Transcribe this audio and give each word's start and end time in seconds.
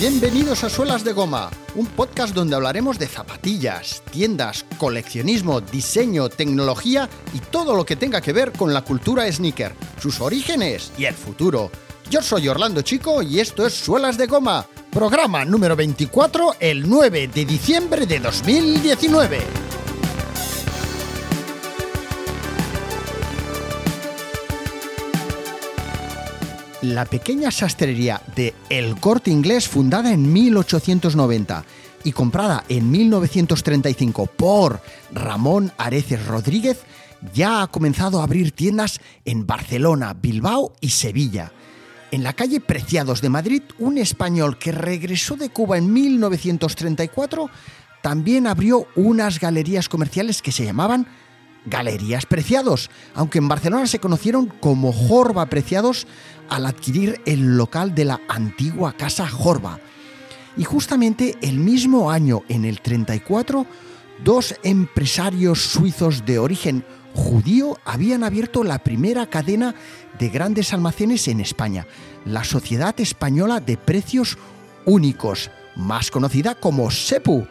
Bienvenidos 0.00 0.64
a 0.64 0.70
Suelas 0.70 1.04
de 1.04 1.12
Goma, 1.12 1.50
un 1.74 1.84
podcast 1.84 2.34
donde 2.34 2.56
hablaremos 2.56 2.98
de 2.98 3.06
zapatillas, 3.06 4.02
tiendas, 4.10 4.64
coleccionismo, 4.78 5.60
diseño, 5.60 6.30
tecnología 6.30 7.06
y 7.34 7.38
todo 7.38 7.76
lo 7.76 7.84
que 7.84 7.96
tenga 7.96 8.22
que 8.22 8.32
ver 8.32 8.50
con 8.52 8.72
la 8.72 8.80
cultura 8.80 9.30
sneaker, 9.30 9.74
sus 10.00 10.22
orígenes 10.22 10.90
y 10.96 11.04
el 11.04 11.12
futuro. 11.12 11.70
Yo 12.08 12.22
soy 12.22 12.48
Orlando 12.48 12.80
Chico 12.80 13.20
y 13.20 13.40
esto 13.40 13.66
es 13.66 13.74
Suelas 13.74 14.16
de 14.16 14.26
Goma, 14.26 14.66
programa 14.90 15.44
número 15.44 15.76
24 15.76 16.54
el 16.60 16.88
9 16.88 17.28
de 17.28 17.44
diciembre 17.44 18.06
de 18.06 18.20
2019. 18.20 19.69
La 26.82 27.04
pequeña 27.04 27.50
sastrería 27.50 28.22
de 28.34 28.54
El 28.68 28.96
Corte 28.96 29.30
Inglés, 29.30 29.68
fundada 29.68 30.12
en 30.12 30.32
1890 30.32 31.64
y 32.04 32.12
comprada 32.12 32.64
en 32.68 32.90
1935 32.90 34.26
por 34.26 34.80
Ramón 35.12 35.72
Areces 35.76 36.24
Rodríguez, 36.26 36.80
ya 37.34 37.62
ha 37.62 37.66
comenzado 37.66 38.20
a 38.20 38.24
abrir 38.24 38.52
tiendas 38.52 39.00
en 39.24 39.46
Barcelona, 39.46 40.14
Bilbao 40.14 40.72
y 40.80 40.90
Sevilla. 40.90 41.52
En 42.10 42.24
la 42.24 42.32
calle 42.32 42.60
Preciados 42.60 43.20
de 43.20 43.28
Madrid, 43.28 43.62
un 43.78 43.98
español 43.98 44.58
que 44.58 44.72
regresó 44.72 45.36
de 45.36 45.50
Cuba 45.50 45.78
en 45.78 45.92
1934 45.92 47.50
también 48.02 48.46
abrió 48.46 48.86
unas 48.96 49.38
galerías 49.38 49.88
comerciales 49.90 50.40
que 50.40 50.52
se 50.52 50.64
llamaban 50.64 51.06
Galerías 51.66 52.24
Preciados, 52.24 52.90
aunque 53.14 53.38
en 53.38 53.48
Barcelona 53.48 53.86
se 53.86 53.98
conocieron 53.98 54.46
como 54.46 54.92
Jorba 54.92 55.46
Preciados 55.46 56.06
al 56.50 56.66
adquirir 56.66 57.20
el 57.24 57.56
local 57.56 57.94
de 57.94 58.04
la 58.04 58.20
antigua 58.28 58.92
Casa 58.92 59.28
Jorba. 59.28 59.80
Y 60.56 60.64
justamente 60.64 61.36
el 61.40 61.58
mismo 61.58 62.10
año, 62.10 62.42
en 62.48 62.64
el 62.64 62.80
34, 62.80 63.66
dos 64.24 64.54
empresarios 64.62 65.62
suizos 65.62 66.26
de 66.26 66.38
origen 66.38 66.84
judío 67.14 67.78
habían 67.84 68.24
abierto 68.24 68.64
la 68.64 68.78
primera 68.80 69.26
cadena 69.26 69.74
de 70.18 70.28
grandes 70.28 70.72
almacenes 70.72 71.28
en 71.28 71.40
España, 71.40 71.86
la 72.24 72.44
Sociedad 72.44 72.98
Española 73.00 73.60
de 73.60 73.76
Precios 73.76 74.38
Únicos, 74.84 75.50
más 75.76 76.10
conocida 76.10 76.54
como 76.54 76.90
SEPU. 76.90 77.46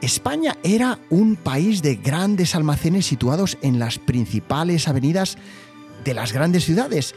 España 0.00 0.56
era 0.62 0.98
un 1.08 1.36
país 1.36 1.80
de 1.80 1.96
grandes 1.96 2.54
almacenes 2.54 3.06
situados 3.06 3.56
en 3.62 3.78
las 3.78 3.98
principales 3.98 4.86
avenidas 4.86 5.36
de 6.04 6.14
las 6.14 6.32
grandes 6.32 6.64
ciudades. 6.64 7.14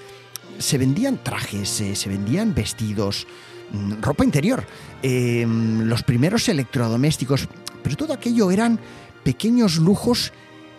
Se 0.59 0.77
vendían 0.77 1.23
trajes, 1.23 1.81
eh, 1.81 1.95
se 1.95 2.09
vendían 2.09 2.53
vestidos, 2.53 3.27
mm, 3.72 4.02
ropa 4.02 4.23
interior, 4.23 4.66
em, 5.02 5.83
los 5.83 6.03
primeros 6.03 6.47
electrodomésticos, 6.49 7.47
pero 7.83 7.95
todo 7.95 8.14
aquello 8.14 8.52
eran 8.52 8.80
pequeños 9.23 9.77
lujos 9.77 10.31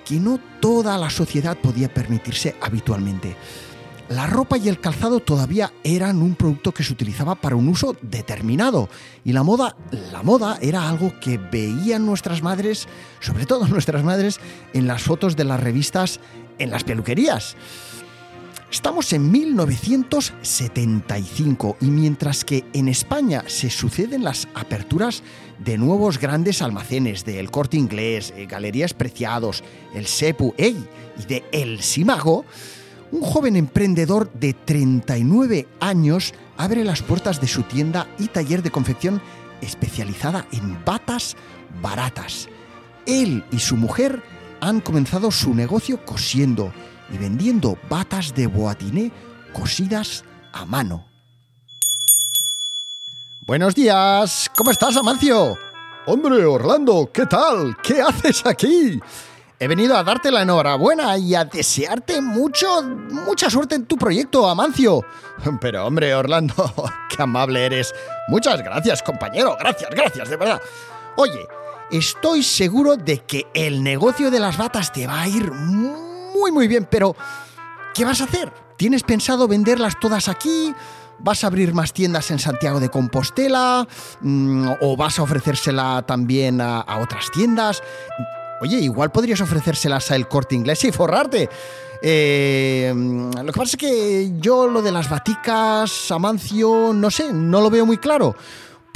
que 0.05 0.19
no 0.19 0.41
toda 0.61 0.97
la 0.97 1.11
sociedad 1.11 1.57
podía 1.59 1.93
permitirse 1.93 2.57
habitualmente. 2.61 3.37
La 4.09 4.27
ropa 4.27 4.57
y 4.57 4.71
el 4.71 4.81
calzado 4.81 5.21
todavía 5.21 5.71
eran 5.85 6.23
un 6.23 6.35
producto 6.35 6.73
que 6.73 6.83
se 6.83 6.95
utilizaba 6.95 7.35
para 7.35 7.57
un 7.57 7.69
uso 7.69 7.95
determinado 8.01 8.89
y 9.23 9.33
la 9.33 9.43
moda, 9.43 9.77
la 10.13 10.23
moda 10.23 10.59
era 10.63 10.89
algo 10.89 11.13
que 11.21 11.37
veían 11.37 12.07
nuestras 12.07 12.43
madres, 12.43 12.89
sobre 13.21 13.45
todo 13.45 13.69
nuestras 13.69 14.03
madres, 14.03 14.41
en 14.73 14.87
las 14.87 15.03
fotos 15.03 15.37
de 15.37 15.45
las 15.45 15.61
revistas 15.61 16.21
en 16.59 16.71
las 16.71 16.85
peluquerías. 16.85 17.57
Estamos 18.71 19.15
en 19.15 19.31
1975 19.31 21.79
y 21.81 21.87
mientras 21.87 22.45
que 22.45 22.67
en 22.75 22.89
España 22.89 23.43
se 23.47 23.71
suceden 23.71 24.23
las 24.23 24.47
aperturas 24.55 25.23
de 25.59 25.79
nuevos 25.79 26.19
grandes 26.19 26.61
almacenes 26.61 27.25
de 27.25 27.41
El 27.41 27.51
Corte 27.51 27.79
Inglés, 27.79 28.35
eh, 28.37 28.45
Galerías 28.45 28.93
Preciados, 28.93 29.65
el 29.95 30.07
Sepu 30.07 30.53
Ey 30.59 30.87
y 31.19 31.25
de 31.25 31.45
El 31.51 31.81
Simago, 31.81 32.45
un 33.11 33.23
joven 33.23 33.57
emprendedor 33.57 34.31
de 34.35 34.53
39 34.53 35.67
años 35.81 36.35
abre 36.59 36.85
las 36.85 37.01
puertas 37.01 37.41
de 37.41 37.49
su 37.49 37.63
tienda 37.63 38.07
y 38.19 38.27
taller 38.27 38.63
de 38.63 38.71
confección 38.71 39.23
especializada 39.63 40.47
en 40.53 40.85
batas 40.85 41.39
baratas. 41.81 42.51
Él 43.07 43.47
y 43.51 43.61
su 43.61 43.77
mujer 43.77 44.23
han 44.61 44.83
comenzado 44.83 45.31
su 45.31 45.55
negocio 45.55 46.05
cosiendo 46.05 46.71
y 47.11 47.19
vendiendo 47.19 47.79
batas 47.89 48.35
de 48.35 48.47
boatiné 48.47 49.13
cosidas 49.53 50.25
a 50.53 50.65
mano. 50.65 51.07
Buenos 53.47 53.75
días, 53.75 54.51
¿cómo 54.55 54.71
estás, 54.71 54.97
Amancio? 54.97 55.57
Hombre, 56.07 56.45
Orlando, 56.45 57.11
¿qué 57.13 57.27
tal? 57.27 57.77
¿Qué 57.83 58.01
haces 58.03 58.45
aquí? 58.45 59.01
He 59.61 59.67
venido 59.67 59.97
a 59.97 60.05
darte 60.05 60.31
la 60.31 60.43
enhorabuena 60.43 61.19
y 61.19 61.35
a 61.35 61.45
desearte 61.45 62.21
mucho, 62.21 62.83
mucha 62.83 63.51
suerte 63.51 63.75
en 63.75 63.87
tu 63.87 63.97
proyecto, 63.97 64.49
Amancio. 64.49 65.05
Pero 65.61 65.87
hombre, 65.87 66.15
Orlando, 66.15 66.55
qué 67.09 67.23
amable 67.23 67.67
eres. 67.67 67.93
Muchas 68.29 68.63
gracias, 68.63 69.03
compañero. 69.03 69.57
Gracias, 69.59 69.91
gracias, 69.91 70.29
de 70.29 70.37
verdad. 70.37 70.61
Oye, 71.17 71.49
estoy 71.91 72.43
seguro 72.43 72.97
de 72.97 73.19
que 73.19 73.47
el 73.53 73.83
negocio 73.83 74.31
de 74.31 74.41
las 74.41 74.57
batas 74.57 74.93
te 74.93 75.07
va 75.07 75.23
a 75.23 75.29
ir 75.29 75.51
muy, 75.51 76.08
muy 76.53 76.69
bien, 76.69 76.87
pero 76.91 77.15
¿qué 77.95 78.05
vas 78.05 78.21
a 78.21 78.25
hacer? 78.25 78.53
¿Tienes 78.77 79.03
pensado 79.03 79.49
venderlas 79.49 79.99
todas 80.01 80.29
aquí? 80.29 80.75
¿Vas 81.19 81.43
a 81.43 81.49
abrir 81.49 81.75
más 81.75 81.93
tiendas 81.93 82.31
en 82.31 82.39
Santiago 82.39 82.79
de 82.81 82.89
Compostela? 82.89 83.87
Mm, 84.21 84.69
¿O 84.81 84.97
vas 84.97 85.19
a 85.19 85.23
ofrecérsela 85.23 86.05
también 86.07 86.61
a, 86.61 86.81
a 86.81 86.99
otras 86.99 87.31
tiendas? 87.33 87.83
Oye, 88.61 88.79
igual 88.79 89.11
podrías 89.11 89.41
ofrecérselas 89.41 90.11
a 90.11 90.17
el 90.17 90.29
corte 90.29 90.55
inglés 90.55 90.85
y 90.85 90.93
forrarte. 90.93 91.49
Eh, 92.01 92.93
lo 92.95 93.53
que 93.53 93.59
pasa 93.59 93.71
es 93.73 93.77
que 93.77 94.33
yo 94.39 94.69
lo 94.69 94.83
de 94.83 94.93
las 94.93 95.09
baticas, 95.09 96.11
Amancio, 96.11 96.93
no 96.95 97.11
sé, 97.11 97.33
no 97.33 97.61
lo 97.61 97.71
veo 97.71 97.85
muy 97.87 97.99
claro. 97.99 98.37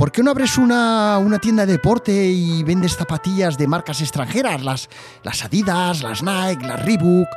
¿Por 0.03 0.11
qué 0.11 0.21
no 0.25 0.33
abres 0.33 0.59
una, 0.59 1.39
tienda 1.41 1.65
de 1.65 1.75
deporte 1.75 2.13
y 2.13 2.65
vendes 2.65 2.97
zapatillas 2.97 3.57
de 3.57 3.69
marcas 3.69 4.01
extranjeras? 4.01 4.61
Las, 4.61 4.91
las 5.23 5.45
Adidas, 5.45 6.03
las 6.03 6.25
Nike, 6.25 6.67
las 6.67 6.85
Reebok, 6.85 7.29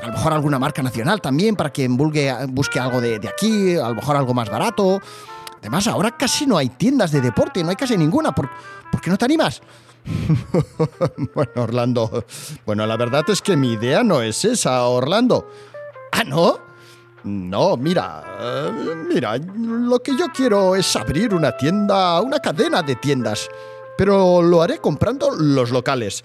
a 0.00 0.06
lo 0.06 0.12
mejor 0.12 0.32
alguna 0.32 0.60
marca 0.60 0.84
nacional 0.84 1.20
también 1.20 1.56
para 1.56 1.70
quien 1.70 1.96
busque 1.96 2.30
algo 2.78 3.00
de, 3.00 3.16
aquí, 3.28 3.74
a 3.74 3.88
lo 3.88 3.96
mejor 3.96 4.16
algo 4.16 4.34
más 4.34 4.48
barato. 4.48 5.00
Además, 5.58 5.88
ahora 5.88 6.16
casi 6.16 6.46
no 6.46 6.56
hay 6.56 6.68
tiendas 6.68 7.10
de 7.10 7.20
deporte, 7.20 7.64
no 7.64 7.70
hay 7.70 7.76
casi 7.76 7.98
ninguna. 7.98 8.32
¿Por, 8.32 8.48
¿por 8.92 9.00
qué 9.00 9.10
no 9.10 9.18
te 9.18 9.24
animas? 9.24 9.60
bueno, 11.34 11.52
Orlando, 11.56 12.24
bueno, 12.64 12.86
la 12.86 12.96
verdad 12.96 13.24
es 13.30 13.42
que 13.42 13.56
mi 13.56 13.72
idea 13.72 14.04
no 14.04 14.22
es 14.22 14.44
esa, 14.44 14.84
Orlando. 14.84 15.50
¿Ah, 16.12 16.22
no? 16.22 16.71
No, 17.24 17.76
mira, 17.76 18.24
eh, 18.40 18.70
mira, 19.08 19.36
lo 19.36 20.00
que 20.00 20.16
yo 20.16 20.26
quiero 20.34 20.74
es 20.74 20.96
abrir 20.96 21.34
una 21.34 21.56
tienda, 21.56 22.20
una 22.20 22.40
cadena 22.40 22.82
de 22.82 22.96
tiendas, 22.96 23.48
pero 23.96 24.42
lo 24.42 24.60
haré 24.60 24.78
comprando 24.78 25.30
los 25.30 25.70
locales, 25.70 26.24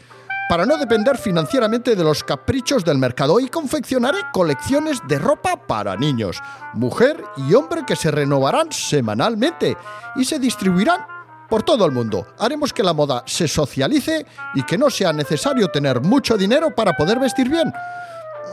para 0.49 0.65
no 0.65 0.77
depender 0.77 1.17
financieramente 1.17 1.95
de 1.95 2.03
los 2.03 2.23
caprichos 2.23 2.83
del 2.83 2.97
mercado 2.97 3.39
y 3.39 3.47
confeccionaré 3.47 4.19
colecciones 4.31 4.99
de 5.07 5.19
ropa 5.19 5.67
para 5.67 5.95
niños, 5.97 6.41
mujer 6.73 7.23
y 7.35 7.53
hombre 7.53 7.83
que 7.85 7.95
se 7.95 8.09
renovarán 8.09 8.71
semanalmente 8.71 9.75
y 10.15 10.23
se 10.23 10.39
distribuirán 10.39 11.05
por 11.49 11.63
todo 11.63 11.85
el 11.85 11.91
mundo. 11.91 12.27
Haremos 12.39 12.73
que 12.73 12.83
la 12.83 12.93
moda 12.93 13.23
se 13.25 13.47
socialice 13.47 14.25
y 14.55 14.63
que 14.63 14.77
no 14.77 14.89
sea 14.89 15.13
necesario 15.13 15.67
tener 15.67 16.01
mucho 16.01 16.37
dinero 16.37 16.73
para 16.73 16.93
poder 16.93 17.19
vestir 17.19 17.49
bien. 17.49 17.71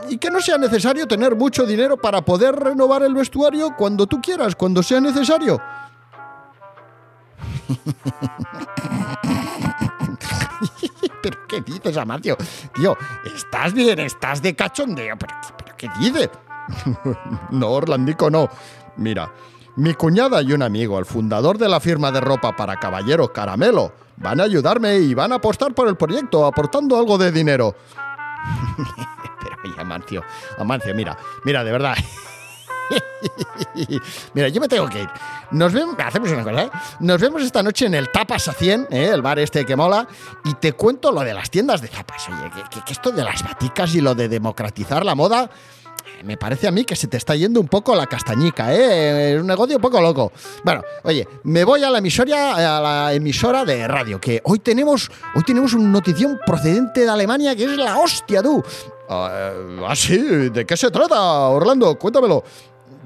Y 0.09 0.17
que 0.17 0.29
no 0.29 0.41
sea 0.41 0.57
necesario 0.57 1.07
tener 1.07 1.35
mucho 1.35 1.65
dinero 1.65 1.97
para 1.97 2.23
poder 2.23 2.55
renovar 2.55 3.03
el 3.03 3.13
vestuario 3.13 3.75
cuando 3.77 4.07
tú 4.07 4.21
quieras, 4.21 4.55
cuando 4.55 4.81
sea 4.83 5.01
necesario. 5.01 5.59
¿Pero 11.21 11.37
qué 11.47 11.61
dices, 11.61 11.97
Amancio? 11.97 12.37
Tío, 12.73 12.97
estás 13.35 13.73
bien, 13.73 13.99
estás 13.99 14.41
de 14.41 14.55
cachondeo. 14.55 15.15
¿Pero, 15.17 15.33
qué 15.77 15.89
dices? 15.99 16.29
no, 17.51 17.69
Orlandico, 17.69 18.29
no. 18.29 18.49
Mira, 18.97 19.31
mi 19.77 19.93
cuñada 19.93 20.41
y 20.41 20.53
un 20.53 20.61
amigo, 20.61 20.97
el 20.99 21.05
fundador 21.05 21.57
de 21.57 21.67
la 21.67 21.79
firma 21.79 22.11
de 22.11 22.21
ropa 22.21 22.55
para 22.55 22.77
caballeros 22.77 23.31
Caramelo, 23.31 23.91
van 24.17 24.39
a 24.39 24.43
ayudarme 24.43 24.99
y 24.99 25.13
van 25.13 25.33
a 25.33 25.35
apostar 25.35 25.73
por 25.73 25.87
el 25.87 25.97
proyecto, 25.97 26.45
aportando 26.45 26.97
algo 26.97 27.17
de 27.17 27.31
dinero. 27.31 27.75
Pero 29.45 29.57
oye, 29.63 29.73
Amancio, 29.79 30.23
Amancio, 30.57 30.93
mira, 30.95 31.17
mira, 31.43 31.63
de 31.63 31.71
verdad. 31.71 31.95
Mira, 34.33 34.47
yo 34.49 34.61
me 34.61 34.67
tengo 34.67 34.87
que 34.87 35.01
ir. 35.01 35.09
Nos 35.51 35.73
vemos, 35.73 35.95
hacemos 35.99 36.29
una 36.31 36.43
cosa, 36.43 36.63
¿eh? 36.63 36.69
Nos 36.99 37.19
vemos 37.19 37.41
esta 37.41 37.63
noche 37.63 37.85
en 37.85 37.95
el 37.95 38.11
Tapas 38.11 38.47
a 38.47 38.53
100, 38.53 38.87
¿eh? 38.91 39.09
el 39.13 39.21
bar 39.21 39.39
este 39.39 39.65
que 39.65 39.75
mola, 39.75 40.07
y 40.43 40.53
te 40.55 40.73
cuento 40.73 41.11
lo 41.11 41.21
de 41.21 41.33
las 41.33 41.49
tiendas 41.49 41.81
de 41.81 41.87
zapas. 41.87 42.27
Oye, 42.29 42.51
que, 42.69 42.91
esto 42.91 43.11
de 43.11 43.23
las 43.23 43.43
baticas 43.43 43.95
y 43.95 44.01
lo 44.01 44.15
de 44.15 44.29
democratizar 44.29 45.05
la 45.05 45.15
moda 45.15 45.49
me 46.23 46.37
parece 46.37 46.67
a 46.67 46.71
mí 46.71 46.85
que 46.85 46.95
se 46.95 47.07
te 47.07 47.17
está 47.17 47.35
yendo 47.35 47.59
un 47.59 47.67
poco 47.67 47.95
la 47.95 48.07
castañica, 48.07 48.73
¿eh? 48.73 49.33
Es 49.33 49.41
un 49.41 49.47
negocio 49.47 49.75
un 49.75 49.81
poco 49.81 50.01
loco. 50.01 50.31
Bueno, 50.63 50.81
oye, 51.03 51.27
me 51.43 51.63
voy 51.63 51.83
a 51.83 51.89
la 51.89 51.99
emisora, 51.99 52.77
a 52.77 52.81
la 52.81 53.13
emisora 53.13 53.65
de 53.65 53.87
radio, 53.87 54.19
que 54.19 54.41
hoy 54.43 54.59
tenemos, 54.59 55.11
hoy 55.35 55.43
tenemos 55.43 55.73
una 55.73 55.89
notición 55.89 56.39
procedente 56.45 57.01
de 57.01 57.09
Alemania 57.09 57.55
que 57.55 57.65
es 57.65 57.77
la 57.77 57.99
hostia, 57.99 58.41
tú. 58.41 58.63
Ah, 59.09 59.51
ah, 59.87 59.95
sí, 59.95 60.17
¿de 60.17 60.65
qué 60.65 60.75
se 60.77 60.91
trata, 60.91 61.21
Orlando? 61.49 61.97
Cuéntamelo. 61.97 62.43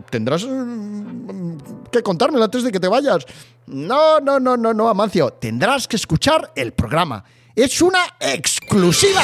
Tendrás 0.10 0.46
mm, 0.46 1.58
que 1.92 2.02
contármelo 2.02 2.46
antes 2.46 2.64
de 2.64 2.72
que 2.72 2.80
te 2.80 2.88
vayas. 2.88 3.26
No, 3.68 4.20
no, 4.20 4.40
no, 4.40 4.58
no, 4.58 4.74
no, 4.74 4.88
Amancio. 4.88 5.32
Tendrás 5.34 5.88
que 5.88 5.96
escuchar 5.96 6.52
el 6.56 6.74
programa. 6.74 7.24
Es 7.56 7.82
una 7.82 8.00
exclusiva. 8.20 9.22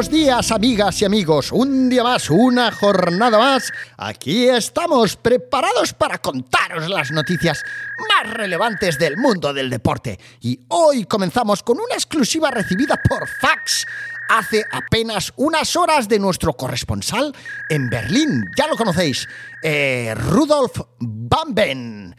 Buenos 0.00 0.18
días 0.18 0.50
amigas 0.50 1.02
y 1.02 1.04
amigos, 1.04 1.52
un 1.52 1.90
día 1.90 2.02
más, 2.02 2.30
una 2.30 2.72
jornada 2.72 3.36
más. 3.36 3.70
Aquí 3.98 4.48
estamos 4.48 5.14
preparados 5.16 5.92
para 5.92 6.16
contaros 6.16 6.88
las 6.88 7.10
noticias 7.10 7.62
más 8.08 8.32
relevantes 8.32 8.98
del 8.98 9.18
mundo 9.18 9.52
del 9.52 9.68
deporte. 9.68 10.18
Y 10.40 10.58
hoy 10.68 11.04
comenzamos 11.04 11.62
con 11.62 11.78
una 11.78 11.96
exclusiva 11.96 12.50
recibida 12.50 12.98
por 13.06 13.28
fax 13.28 13.84
hace 14.30 14.64
apenas 14.72 15.34
unas 15.36 15.76
horas 15.76 16.08
de 16.08 16.18
nuestro 16.18 16.54
corresponsal 16.54 17.36
en 17.68 17.90
Berlín. 17.90 18.42
Ya 18.56 18.68
lo 18.68 18.76
conocéis, 18.76 19.28
eh, 19.62 20.14
Rudolf 20.16 20.80
Bamben. 20.98 22.16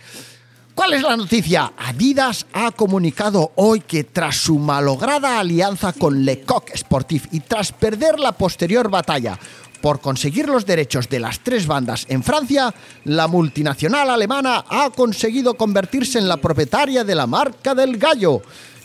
¿Cuál 0.76 0.94
es 0.94 1.04
la 1.04 1.18
noticia? 1.18 1.74
Adidas 1.78 2.46
ha 2.54 2.72
comunicado 2.72 3.52
hoy 3.56 3.82
que 3.82 4.04
tras 4.04 4.38
su 4.38 4.58
malograda 4.58 5.40
alianza 5.40 5.94
con 5.94 6.24
Lecoq 6.24 6.76
Sportif 6.76 7.28
y 7.32 7.42
tras 7.42 7.72
perder 7.72 8.20
la 8.20 8.32
posterior 8.32 8.90
batalla 8.90 9.38
por 9.82 10.00
conseguir 10.00 10.48
los 10.48 10.66
derechos 10.66 11.10
de 11.10 11.20
las 11.20 11.40
tres 11.40 11.66
bandas 11.68 12.06
en 12.08 12.24
Francia, 12.24 12.74
la 13.04 13.28
multinacional 13.28 14.10
alemana 14.12 14.64
ha 14.70 14.92
conseguido 14.92 15.56
convertirse 15.56 16.20
en 16.20 16.28
la 16.28 16.38
propietaria 16.38 17.04
de 17.04 17.16
la 17.16 17.28
marca 17.28 17.74
del 17.74 17.98
gallo. 17.98 18.42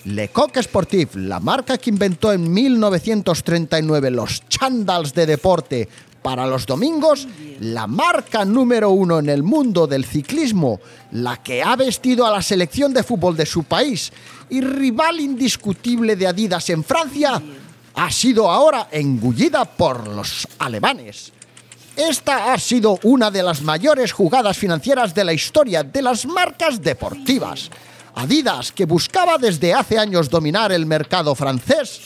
Lecoq 0.06 0.56
Sportif, 0.62 1.15
la 1.17 1.38
marca 1.38 1.79
que 1.79 1.91
inventó 1.91 2.33
en 2.33 2.50
1939 2.53 4.11
los 4.11 4.49
chandals 4.49 5.12
de 5.15 5.27
deporte 5.27 5.88
para 6.26 6.44
los 6.44 6.67
domingos, 6.67 7.28
la 7.61 7.87
marca 7.87 8.44
número 8.44 8.90
uno 8.90 9.20
en 9.20 9.28
el 9.28 9.44
mundo 9.44 9.87
del 9.87 10.05
ciclismo, 10.05 10.81
la 11.12 11.40
que 11.40 11.62
ha 11.62 11.76
vestido 11.76 12.26
a 12.26 12.32
la 12.32 12.43
selección 12.43 12.93
de 12.93 13.05
fútbol 13.05 13.37
de 13.37 13.46
su 13.46 13.62
país 13.62 14.12
y 14.50 14.61
rival 14.61 15.20
indiscutible 15.20 16.17
de 16.17 16.26
Adidas 16.26 16.69
en 16.70 16.82
Francia, 16.82 17.40
ha 17.94 18.11
sido 18.11 18.50
ahora 18.50 18.88
engullida 18.90 19.67
por 19.67 20.08
los 20.08 20.49
alemanes. 20.58 21.32
Esta 21.94 22.52
ha 22.52 22.58
sido 22.58 22.99
una 23.05 23.31
de 23.31 23.44
las 23.44 23.62
mayores 23.62 24.11
jugadas 24.11 24.58
financieras 24.58 25.14
de 25.14 25.23
la 25.23 25.32
historia 25.32 25.84
de 25.84 26.02
las 26.02 26.26
marcas 26.26 26.82
deportivas. 26.82 27.70
Adidas, 28.17 28.73
que 28.73 28.84
buscaba 28.84 29.38
desde 29.38 29.73
hace 29.73 29.96
años 29.96 30.28
dominar 30.28 30.73
el 30.73 30.87
mercado 30.87 31.37
francés, 31.37 32.00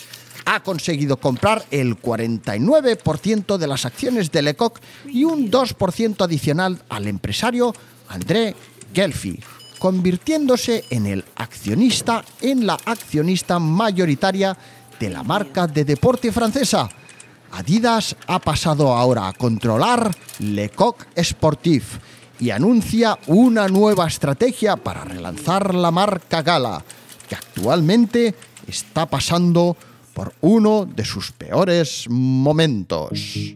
ha 0.51 0.65
conseguido 0.65 1.17
comprar 1.17 1.65
el 1.71 1.97
49% 1.97 3.57
de 3.57 3.67
las 3.69 3.87
acciones 3.87 4.33
de 4.33 4.43
Lecoq 4.43 4.81
y 5.07 5.23
un 5.23 5.49
2% 5.49 6.25
adicional 6.25 6.83
al 6.89 7.07
empresario 7.07 7.73
André 8.09 8.57
Gelfi, 8.93 9.39
convirtiéndose 9.79 10.85
en 10.91 11.07
el 11.07 11.25
accionista 11.37 12.25
en 12.41 12.67
la 12.67 12.77
accionista 12.85 13.61
mayoritaria 13.61 14.57
de 14.99 15.11
la 15.11 15.23
marca 15.23 15.69
de 15.69 15.85
deporte 15.85 16.33
francesa. 16.33 16.89
Adidas 17.53 18.17
ha 18.27 18.41
pasado 18.41 18.93
ahora 18.93 19.29
a 19.29 19.33
controlar 19.33 20.11
Lecoq 20.41 21.07
Sportif 21.23 21.99
y 22.41 22.51
anuncia 22.51 23.17
una 23.29 23.69
nueva 23.69 24.09
estrategia 24.09 24.75
para 24.75 25.05
relanzar 25.05 25.77
la 25.77 25.93
marca 25.93 26.43
Gala, 26.43 26.83
que 27.29 27.37
actualmente 27.37 28.35
está 28.67 29.07
pasando 29.07 29.77
por 30.21 30.35
uno 30.43 30.85
de 30.85 31.03
sus 31.03 31.33
peores 31.33 32.05
momentos. 32.11 33.55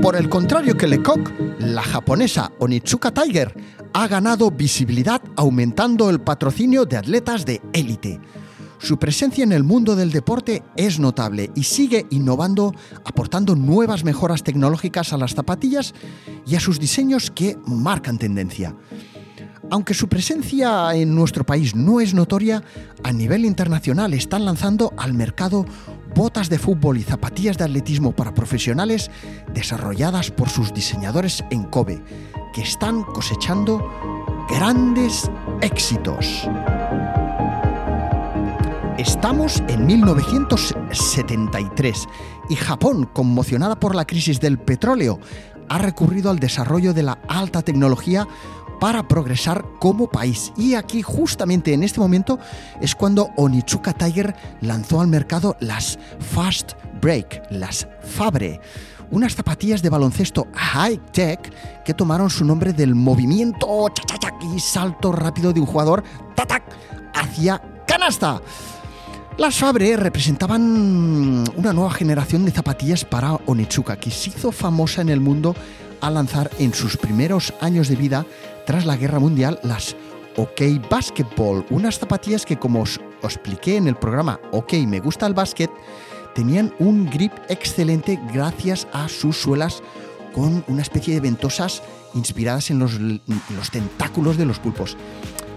Por 0.00 0.16
el 0.16 0.30
contrario 0.30 0.78
que 0.78 0.86
Lecoq, 0.86 1.30
la 1.58 1.82
japonesa 1.82 2.52
Onitsuka 2.58 3.12
Tiger 3.12 3.54
ha 3.92 4.08
ganado 4.08 4.50
visibilidad 4.50 5.20
aumentando 5.36 6.08
el 6.08 6.22
patrocinio 6.22 6.86
de 6.86 6.96
atletas 6.96 7.44
de 7.44 7.60
élite. 7.74 8.18
Su 8.82 8.98
presencia 8.98 9.44
en 9.44 9.52
el 9.52 9.62
mundo 9.62 9.94
del 9.94 10.10
deporte 10.10 10.64
es 10.74 10.98
notable 10.98 11.52
y 11.54 11.62
sigue 11.62 12.04
innovando, 12.10 12.74
aportando 13.04 13.54
nuevas 13.54 14.02
mejoras 14.02 14.42
tecnológicas 14.42 15.12
a 15.12 15.18
las 15.18 15.36
zapatillas 15.36 15.94
y 16.44 16.56
a 16.56 16.60
sus 16.60 16.80
diseños 16.80 17.30
que 17.30 17.56
marcan 17.64 18.18
tendencia. 18.18 18.74
Aunque 19.70 19.94
su 19.94 20.08
presencia 20.08 20.92
en 20.96 21.14
nuestro 21.14 21.46
país 21.46 21.76
no 21.76 22.00
es 22.00 22.12
notoria, 22.12 22.64
a 23.04 23.12
nivel 23.12 23.44
internacional 23.44 24.14
están 24.14 24.44
lanzando 24.44 24.92
al 24.96 25.14
mercado 25.14 25.64
botas 26.16 26.48
de 26.48 26.58
fútbol 26.58 26.98
y 26.98 27.04
zapatillas 27.04 27.58
de 27.58 27.64
atletismo 27.64 28.16
para 28.16 28.34
profesionales 28.34 29.12
desarrolladas 29.54 30.32
por 30.32 30.48
sus 30.48 30.74
diseñadores 30.74 31.44
en 31.52 31.62
Kobe, 31.62 32.02
que 32.52 32.62
están 32.62 33.04
cosechando 33.04 33.80
grandes 34.50 35.30
éxitos. 35.60 36.48
Estamos 39.02 39.62
en 39.66 39.84
1973 39.84 42.08
y 42.48 42.54
Japón, 42.54 43.10
conmocionada 43.12 43.74
por 43.74 43.96
la 43.96 44.04
crisis 44.04 44.38
del 44.38 44.60
petróleo, 44.60 45.18
ha 45.68 45.78
recurrido 45.78 46.30
al 46.30 46.38
desarrollo 46.38 46.94
de 46.94 47.02
la 47.02 47.18
alta 47.26 47.62
tecnología 47.62 48.28
para 48.78 49.08
progresar 49.08 49.64
como 49.80 50.08
país. 50.08 50.52
Y 50.56 50.76
aquí, 50.76 51.02
justamente 51.02 51.74
en 51.74 51.82
este 51.82 51.98
momento, 51.98 52.38
es 52.80 52.94
cuando 52.94 53.30
Onitsuka 53.36 53.92
Tiger 53.92 54.36
lanzó 54.60 55.00
al 55.00 55.08
mercado 55.08 55.56
las 55.58 55.98
Fast 56.20 56.74
Break, 57.00 57.42
las 57.50 57.88
Fabre, 58.02 58.60
unas 59.10 59.34
zapatillas 59.34 59.82
de 59.82 59.90
baloncesto 59.90 60.46
high-tech 60.54 61.52
que 61.84 61.94
tomaron 61.94 62.30
su 62.30 62.44
nombre 62.44 62.72
del 62.72 62.94
movimiento 62.94 63.88
y 64.54 64.60
salto 64.60 65.10
rápido 65.10 65.52
de 65.52 65.58
un 65.58 65.66
jugador 65.66 66.04
hacia 67.14 67.60
canasta. 67.84 68.40
Las 69.38 69.56
Fabre 69.56 69.96
representaban 69.96 71.44
una 71.56 71.72
nueva 71.72 71.90
generación 71.90 72.44
de 72.44 72.50
zapatillas 72.50 73.06
para 73.06 73.32
Onitsuka, 73.46 73.96
que 73.96 74.10
se 74.10 74.28
hizo 74.28 74.52
famosa 74.52 75.00
en 75.00 75.08
el 75.08 75.20
mundo 75.20 75.56
al 76.02 76.14
lanzar 76.14 76.50
en 76.58 76.74
sus 76.74 76.98
primeros 76.98 77.54
años 77.60 77.88
de 77.88 77.96
vida, 77.96 78.26
tras 78.66 78.84
la 78.84 78.96
Guerra 78.96 79.20
Mundial, 79.20 79.58
las 79.62 79.96
OK 80.36 80.60
Basketball, 80.90 81.64
unas 81.70 81.98
zapatillas 81.98 82.44
que 82.44 82.58
como 82.58 82.82
os, 82.82 83.00
expliqué 83.22 83.76
en 83.76 83.88
el 83.88 83.96
programa 83.96 84.38
OK 84.50 84.74
Me 84.86 85.00
Gusta 85.00 85.26
el 85.26 85.34
Básquet, 85.34 85.70
tenían 86.34 86.74
un 86.78 87.06
grip 87.06 87.32
excelente 87.48 88.20
gracias 88.34 88.86
a 88.92 89.08
sus 89.08 89.38
suelas 89.38 89.82
con 90.34 90.62
una 90.68 90.82
especie 90.82 91.14
de 91.14 91.20
ventosas 91.20 91.82
inspiradas 92.14 92.70
en 92.70 92.78
los, 92.78 92.96
en 92.96 93.20
los 93.56 93.70
tentáculos 93.70 94.36
de 94.36 94.44
los 94.44 94.58
pulpos 94.58 94.96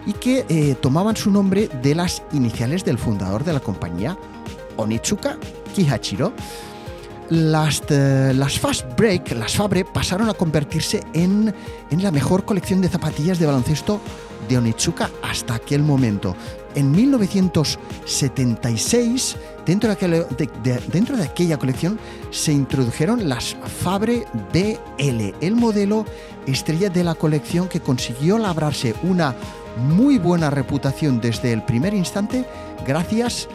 y 0.06 0.14
que 0.14 0.46
eh, 0.50 0.76
tomaban 0.82 1.16
su 1.16 1.32
nombre 1.32 1.70
de 1.82 1.96
las 1.96 2.22
iniciales 2.32 2.86
del 2.86 2.98
fundador 2.98 3.44
de 3.44 3.54
la 3.54 3.60
compañía, 3.60 4.18
Onitsuka 4.78 5.38
Kihachiro. 5.74 6.34
Las, 7.30 7.82
eh, 7.90 8.34
las, 8.36 8.60
Fast 8.60 8.86
Break, 8.96 9.32
las 9.32 9.56
Fabre, 9.56 9.84
pasaron 9.84 10.30
a 10.30 10.36
convertirse 10.36 11.02
en, 11.14 11.52
en, 11.90 12.04
la 12.04 12.12
mejor 12.12 12.46
colección 12.46 12.82
de 12.82 12.88
zapatillas 12.88 13.40
de 13.40 13.48
baloncesto 13.48 14.00
de 14.48 14.60
Onitsuka 14.60 15.10
hasta 15.24 15.56
aquel 15.56 15.82
momento. 15.82 16.36
En 16.76 16.92
1976, 16.92 19.38
dentro 19.66 19.96
de, 19.96 20.28
de, 20.38 20.48
dentro 20.92 21.18
de 21.18 21.24
aquella 21.24 21.58
colección, 21.58 21.98
se 22.30 22.52
introdujeron 22.52 23.28
las 23.28 23.58
Fabre 23.84 24.28
BL, 24.54 25.34
el 25.42 25.56
modelo 25.56 26.06
estrella 26.46 26.92
de 26.92 27.04
la 27.04 27.16
colección 27.16 27.68
que 27.68 27.80
consiguió 27.80 28.38
labrarse 28.38 28.94
una 29.02 29.34
muy 29.78 30.18
buena 30.18 30.50
reputación 30.50 31.22
desde 31.22 31.54
el 31.54 31.64
primer 31.64 31.94
instante 31.94 32.46
gracias 32.86 33.48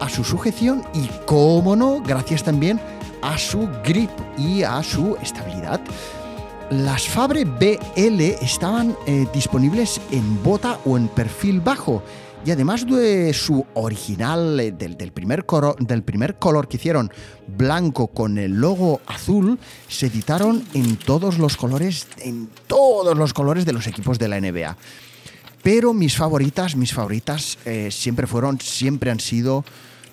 a 0.00 0.08
su 0.08 0.24
sujeción 0.24 0.82
y, 0.94 1.08
como 1.26 1.76
no, 1.76 2.00
gracias 2.00 2.42
también 2.42 2.80
a 3.22 3.38
su 3.38 3.68
grip 3.84 4.10
y 4.38 4.62
a 4.62 4.82
su 4.82 5.16
estabilidad. 5.22 5.80
Las 6.70 7.06
Fabre 7.06 7.44
BL 7.44 8.20
estaban 8.42 8.96
eh, 9.06 9.26
disponibles 9.32 10.00
en 10.10 10.42
bota 10.42 10.78
o 10.84 10.96
en 10.96 11.08
perfil 11.08 11.60
bajo 11.60 12.02
y 12.46 12.52
además 12.52 12.86
de 12.86 13.32
su 13.34 13.66
original 13.74 14.60
eh, 14.60 14.70
del, 14.70 14.96
primer 15.12 15.44
del 15.80 16.02
primer 16.04 16.36
color 16.36 16.68
que 16.68 16.76
hicieron, 16.76 17.10
blanco 17.46 18.06
con 18.06 18.38
el 18.38 18.52
logo 18.52 19.00
azul, 19.06 19.58
se 19.88 20.06
editaron 20.06 20.64
en 20.72 20.96
todos 20.96 21.38
los 21.38 21.56
colores, 21.56 22.06
en 22.18 22.48
todos 22.68 23.16
los 23.16 23.32
colores 23.32 23.64
de 23.64 23.72
los 23.72 23.88
equipos 23.88 24.20
de 24.20 24.28
la 24.28 24.40
NBA. 24.40 24.76
Pero 25.66 25.90
mis 25.92 26.14
favoritas, 26.14 26.76
mis 26.76 26.94
favoritas 26.94 27.58
eh, 27.64 27.90
siempre 27.90 28.28
fueron, 28.28 28.60
siempre 28.60 29.10
han 29.10 29.18
sido 29.18 29.64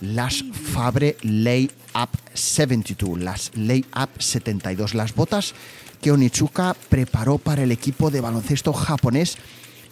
las 0.01 0.43
Fabre 0.51 1.15
Layup 1.21 2.09
72, 2.33 3.19
las 3.19 3.51
Layup 3.53 4.09
72, 4.17 4.95
las 4.95 5.13
botas 5.13 5.53
que 6.01 6.11
Onichuka 6.11 6.75
preparó 6.89 7.37
para 7.37 7.61
el 7.61 7.71
equipo 7.71 8.09
de 8.09 8.19
baloncesto 8.19 8.73
japonés 8.73 9.37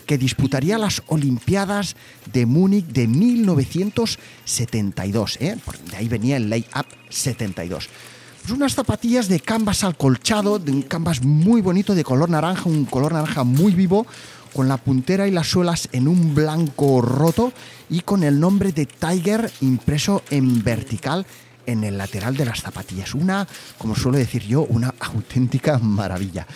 que 0.07 0.17
disputaría 0.17 0.79
las 0.79 1.03
Olimpiadas 1.05 1.95
de 2.33 2.47
Múnich 2.47 2.87
de 2.87 3.07
1972. 3.07 5.37
¿eh? 5.41 5.57
De 5.91 5.97
ahí 5.97 6.07
venía 6.07 6.37
el 6.37 6.49
Layup 6.49 6.87
72. 7.09 7.87
Pues 8.41 8.51
unas 8.51 8.73
zapatillas 8.73 9.27
de 9.27 9.39
canvas 9.39 9.83
al 9.83 9.95
colchado, 9.95 10.57
de 10.57 10.71
un 10.71 10.81
canvas 10.81 11.21
muy 11.21 11.61
bonito 11.61 11.93
de 11.93 12.03
color 12.03 12.31
naranja, 12.31 12.67
un 12.67 12.85
color 12.85 13.13
naranja 13.13 13.43
muy 13.43 13.75
vivo, 13.75 14.07
con 14.53 14.67
la 14.67 14.77
puntera 14.77 15.27
y 15.27 15.31
las 15.31 15.47
suelas 15.47 15.89
en 15.91 16.07
un 16.07 16.35
blanco 16.35 17.01
roto 17.01 17.53
y 17.89 18.01
con 18.01 18.23
el 18.23 18.39
nombre 18.39 18.71
de 18.71 18.85
Tiger 18.85 19.51
impreso 19.61 20.23
en 20.29 20.63
vertical 20.63 21.25
en 21.65 21.83
el 21.83 21.97
lateral 21.97 22.35
de 22.35 22.45
las 22.45 22.61
zapatillas. 22.61 23.13
Una, 23.13 23.47
como 23.77 23.95
suelo 23.95 24.17
decir 24.17 24.43
yo, 24.43 24.63
una 24.63 24.93
auténtica 24.99 25.77
maravilla. 25.79 26.47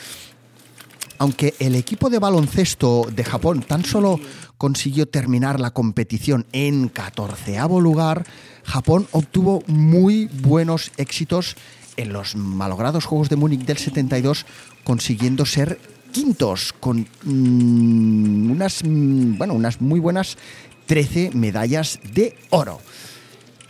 Aunque 1.18 1.54
el 1.60 1.75
equipo 1.75 2.10
de 2.10 2.20
baloncesto 2.20 3.08
de 3.10 3.24
Japón 3.24 3.62
tan 3.62 3.86
solo 3.86 4.20
consiguió 4.58 5.08
terminar 5.08 5.60
la 5.60 5.72
competición 5.72 6.46
en 6.52 6.90
14 6.90 7.58
lugar, 7.80 8.25
Japón 8.64 9.08
obtuvo 9.12 9.64
muy 9.68 10.25
buenos 10.25 10.92
éxitos 10.98 11.56
en 11.98 12.12
los 12.12 12.36
malogrados 12.36 13.06
Juegos 13.06 13.30
de 13.30 13.38
Múnich 13.38 13.66
del 13.66 13.78
72, 13.78 14.46
consiguiendo 14.84 15.46
ser 15.46 15.80
quintos 16.16 16.74
con 16.80 17.06
mm, 17.24 18.52
unas, 18.52 18.82
mm, 18.86 19.38
bueno, 19.38 19.54
unas 19.54 19.82
muy 19.82 20.00
buenas 20.00 20.38
13 20.86 21.32
medallas 21.34 22.00
de 22.14 22.38
oro. 22.52 22.80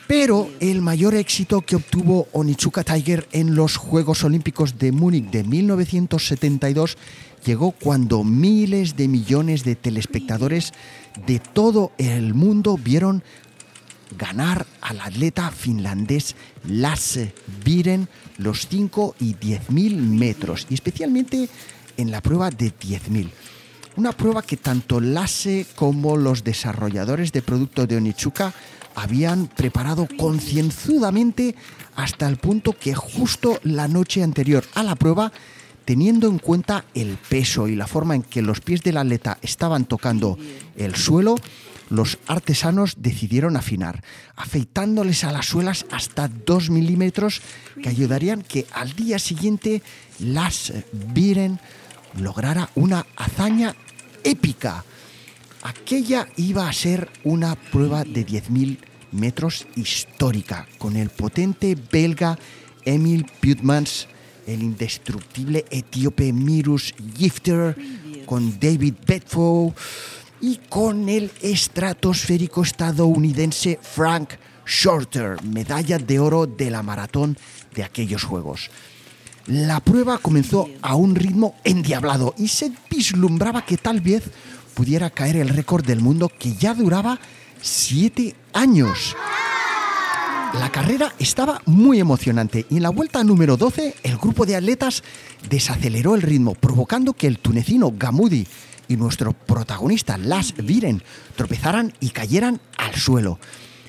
Pero 0.06 0.52
el 0.60 0.84
mayor 0.84 1.16
éxito 1.16 1.62
que 1.62 1.76
obtuvo 1.76 2.28
Onichuka 2.34 2.84
Tiger 2.84 3.28
en 3.32 3.56
los 3.56 3.78
Juegos 3.78 4.24
Olímpicos 4.24 4.78
de 4.78 4.92
Múnich 4.92 5.32
de 5.32 5.44
1972 5.44 7.00
llegó 7.44 7.72
cuando 7.72 8.24
miles 8.24 8.96
de 8.96 9.08
millones 9.08 9.64
de 9.64 9.76
telespectadores 9.76 10.72
de 11.26 11.40
todo 11.40 11.94
el 11.98 12.36
mundo 12.36 12.78
vieron 12.78 13.24
ganar 14.20 14.68
al 14.82 15.02
atleta 15.02 15.50
finlandés 15.50 16.36
Lasse 16.68 17.34
Viren 17.64 18.08
los 18.38 18.68
5 18.68 19.16
y 19.20 19.34
10 19.34 19.72
mil 19.72 19.98
metros, 19.98 20.68
y 20.70 20.76
especialmente 20.76 21.50
en 21.98 22.12
la 22.12 22.22
prueba 22.22 22.50
de 22.50 22.68
10.000. 22.68 23.30
Una 23.98 24.12
prueba 24.12 24.42
que 24.42 24.58
tanto 24.58 25.00
Lasse 25.00 25.66
como 25.76 26.18
los 26.18 26.44
desarrolladores 26.44 27.32
de 27.32 27.42
producto 27.42 27.88
de 27.88 27.96
Onichuka 27.96 28.54
habían 28.96 29.48
preparado 29.48 30.08
concienzudamente 30.18 31.56
hasta 31.96 32.28
el 32.28 32.38
punto 32.38 32.74
que 32.74 32.94
justo 32.94 33.60
la 33.64 33.88
noche 33.88 34.24
anterior 34.24 34.66
a 34.74 34.84
la 34.84 34.96
prueba, 34.96 35.32
teniendo 35.86 36.28
en 36.28 36.40
cuenta 36.40 36.86
el 36.94 37.18
peso 37.18 37.68
y 37.68 37.76
la 37.76 37.88
forma 37.88 38.16
en 38.16 38.24
que 38.24 38.42
los 38.42 38.60
pies 38.60 38.82
del 38.84 38.98
atleta 38.98 39.38
estaban 39.42 39.86
tocando 39.86 40.38
el 40.76 40.96
suelo, 40.96 41.36
los 41.90 42.18
artesanos 42.28 42.96
decidieron 42.98 43.56
afinar, 43.58 44.04
afeitándoles 44.36 45.24
a 45.24 45.32
las 45.32 45.46
suelas 45.46 45.86
hasta 45.92 46.28
2 46.28 46.70
milímetros 46.70 47.42
que 47.82 47.90
ayudarían 47.90 48.42
que 48.42 48.66
al 48.74 48.94
día 48.94 49.20
siguiente 49.20 49.84
las 50.20 50.74
viren 50.92 51.60
lograra 52.18 52.70
una 52.76 53.06
hazaña 53.16 53.76
épica. 54.24 54.84
Aquella 55.64 56.28
iba 56.38 56.68
a 56.68 56.74
ser 56.74 57.10
una 57.24 57.56
prueba 57.56 58.04
de 58.04 58.26
10.000 58.26 58.78
metros 59.12 59.66
histórica, 59.76 60.68
con 60.78 60.96
el 60.96 61.10
potente 61.10 61.76
belga 61.76 62.38
Emil 62.84 63.26
Putmans, 63.42 64.08
el 64.46 64.62
indestructible 64.62 65.66
etíope 65.72 66.32
Mirus 66.32 66.94
Gifter, 67.18 67.76
con 68.26 68.60
David 68.60 68.96
Bedford 69.06 69.74
y 70.42 70.58
con 70.70 71.10
el 71.10 71.32
estratosférico 71.42 72.64
estadounidense 72.64 73.80
Frank 73.82 74.34
Shorter, 74.66 75.42
medalla 75.44 75.98
de 75.98 76.20
oro 76.20 76.46
de 76.46 76.70
la 76.70 76.84
maratón 76.84 77.38
de 77.74 77.84
aquellos 77.84 78.24
Juegos. 78.24 78.70
La 79.48 79.80
prueba 79.80 80.18
comenzó 80.18 80.68
a 80.82 80.96
un 80.96 81.14
ritmo 81.14 81.56
endiablado 81.64 82.34
y 82.38 82.48
se 82.48 82.72
vislumbraba 82.90 83.64
que 83.64 83.78
tal 83.78 84.02
vez 84.02 84.24
pudiera 84.74 85.12
caer 85.12 85.36
el 85.38 85.50
récord 85.50 85.86
del 85.86 86.02
mundo 86.02 86.32
que 86.40 86.56
ya 86.56 86.74
duraba 86.74 87.20
siete 87.62 88.36
años. 88.54 89.16
La 90.60 90.72
carrera 90.72 91.14
estaba 91.20 91.62
muy 91.66 92.00
emocionante 92.00 92.66
y 92.72 92.78
en 92.78 92.84
la 92.84 92.90
vuelta 92.90 93.24
número 93.24 93.56
12 93.56 93.96
el 94.04 94.18
grupo 94.18 94.48
de 94.48 94.56
atletas 94.56 95.04
desaceleró 95.48 96.16
el 96.16 96.24
ritmo, 96.24 96.56
provocando 96.56 97.14
que 97.14 97.28
el 97.28 97.38
tunecino 97.38 97.94
Gamudi 97.96 98.48
y 98.88 98.96
nuestro 98.96 99.34
protagonista 99.34 100.18
Las 100.18 100.56
Viren 100.56 101.04
tropezaran 101.36 101.94
y 102.00 102.10
cayeran 102.10 102.62
al 102.78 102.96
suelo. 102.96 103.38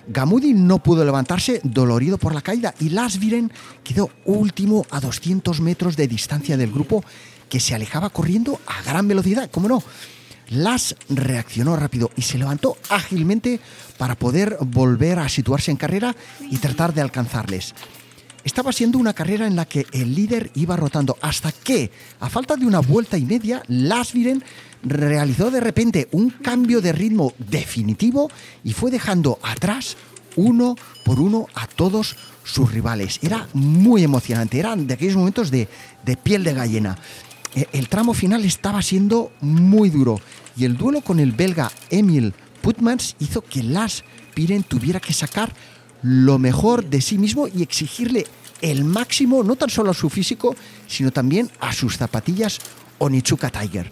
Gamudi 0.09 0.53
no 0.53 0.83
pudo 0.83 1.05
levantarse 1.05 1.61
dolorido 1.65 2.19
por 2.19 2.35
la 2.35 2.43
caída 2.43 2.75
y 2.81 2.91
Lasviren 2.91 3.53
quedó 3.83 4.11
último 4.25 4.87
a 4.91 5.01
200 5.01 5.61
metros 5.61 5.97
de 5.97 6.09
distancia 6.09 6.57
del 6.57 6.73
grupo 6.73 7.05
que 7.49 7.61
se 7.61 7.75
alejaba 7.75 8.11
corriendo 8.11 8.61
a 8.67 8.83
gran 8.83 9.09
velocidad. 9.09 9.51
¿Cómo 9.51 9.69
no? 9.69 9.83
Las 10.49 10.95
reaccionó 11.09 11.77
rápido 11.77 12.11
y 12.17 12.23
se 12.23 12.39
levantó 12.39 12.77
ágilmente 12.89 13.61
para 13.99 14.15
poder 14.15 14.59
volver 14.61 15.19
a 15.19 15.29
situarse 15.29 15.71
en 15.71 15.77
carrera 15.77 16.15
y 16.41 16.59
tratar 16.59 16.95
de 16.95 17.01
alcanzarles. 17.01 17.75
Estaba 18.47 18.73
siendo 18.73 19.00
una 19.00 19.12
carrera 19.12 19.49
en 19.49 19.57
la 19.57 19.65
que 19.65 19.87
el 19.91 20.15
líder 20.15 20.53
iba 20.55 20.76
rotando 20.76 21.19
hasta 21.21 21.50
que, 21.50 21.91
a 22.21 22.31
falta 22.31 22.55
de 22.55 22.65
una 22.65 22.79
vuelta 22.79 23.19
y 23.19 23.25
media, 23.25 23.61
Lasviren 23.67 24.45
realizó 24.85 25.50
de 25.50 25.59
repente 25.59 26.07
un 26.12 26.31
cambio 26.31 26.81
de 26.81 26.93
ritmo 26.93 27.35
definitivo 27.38 28.31
y 28.62 28.73
fue 28.73 28.93
dejando 28.93 29.41
atrás 29.43 29.97
uno 30.37 30.76
por 31.05 31.19
uno 31.19 31.49
a 31.57 31.67
todos 31.67 32.15
sus 32.45 32.71
rivales. 32.71 33.19
Era 33.21 33.49
muy 33.53 34.05
emocionante, 34.05 34.61
eran 34.61 34.87
de 34.87 34.95
aquellos 34.95 35.17
momentos 35.17 35.50
de, 35.50 35.67
piel 36.23 36.45
de 36.45 36.55
gallina. 36.55 36.97
E, 37.53 37.67
el 37.73 37.88
tramo 37.88 38.15
final 38.15 38.45
estaba 38.45 38.81
siendo 38.81 39.33
muy 39.41 39.91
duro 39.91 40.21
y 40.57 40.67
el 40.67 40.76
duelo 40.76 41.00
con 41.00 41.19
el 41.19 41.33
belga 41.33 41.73
Emil 41.91 42.33
Putmans 42.62 43.17
hizo 43.19 43.43
que 43.43 43.65
Las 43.65 44.05
Piren 44.35 44.62
tuviera 44.62 45.00
que 45.00 45.12
sacar 45.12 45.53
lo 46.07 46.39
mejor 46.39 46.85
de 46.85 47.01
sí 47.01 47.19
mismo 47.19 47.49
y 47.49 47.63
exigirle 47.63 48.27
el 48.63 48.85
máximo 48.85 49.43
no 49.43 49.57
tan 49.57 49.71
solo 49.71 49.91
a 49.91 49.95
su 49.95 50.09
físico, 50.09 50.55
sino 50.87 51.11
también 51.11 51.51
a 51.59 51.73
sus 51.73 51.97
zapatillas 51.97 52.61
Onichuka 52.99 53.51
Tiger. 53.51 53.91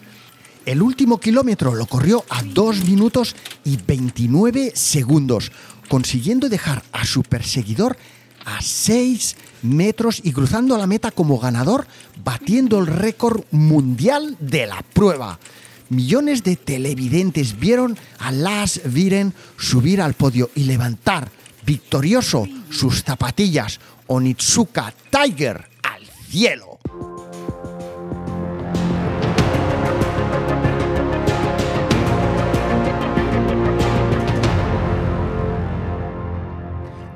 El 0.65 0.81
último 0.81 1.19
kilómetro 1.19 1.75
lo 1.75 1.87
corrió 1.87 2.25
a 2.31 2.45
2 2.45 2.85
minutos 2.85 3.35
y 3.65 3.79
29 3.85 4.73
segundos, 4.77 5.51
consiguiendo 5.89 6.49
dejar 6.49 6.85
a 6.93 7.05
su 7.05 7.25
perseguidor 7.25 7.97
a 8.45 8.63
6 8.63 9.37
metros 9.63 10.21
y 10.23 10.33
cruzando 10.33 10.79
la 10.79 10.87
meta 10.87 11.11
como 11.11 11.41
ganador, 11.41 11.85
batiendo 12.23 12.79
el 12.79 12.87
récord 12.87 13.43
mundial 13.51 14.37
de 14.39 14.67
la 14.67 14.83
prueba. 14.93 15.41
Millones 15.89 16.45
de 16.45 16.55
televidentes 16.55 17.59
vieron 17.59 17.99
a 18.19 18.31
Las 18.31 18.81
Viren 18.85 19.35
subir 19.59 20.01
al 20.01 20.15
podio 20.15 20.51
y 20.55 20.65
levantar 20.65 21.31
victorioso 21.65 22.47
sus 22.71 23.03
zapatillas 23.05 23.81
Onitsuka 24.07 24.93
Tiger 25.11 25.69
al 25.83 26.03
cielo. 26.29 26.79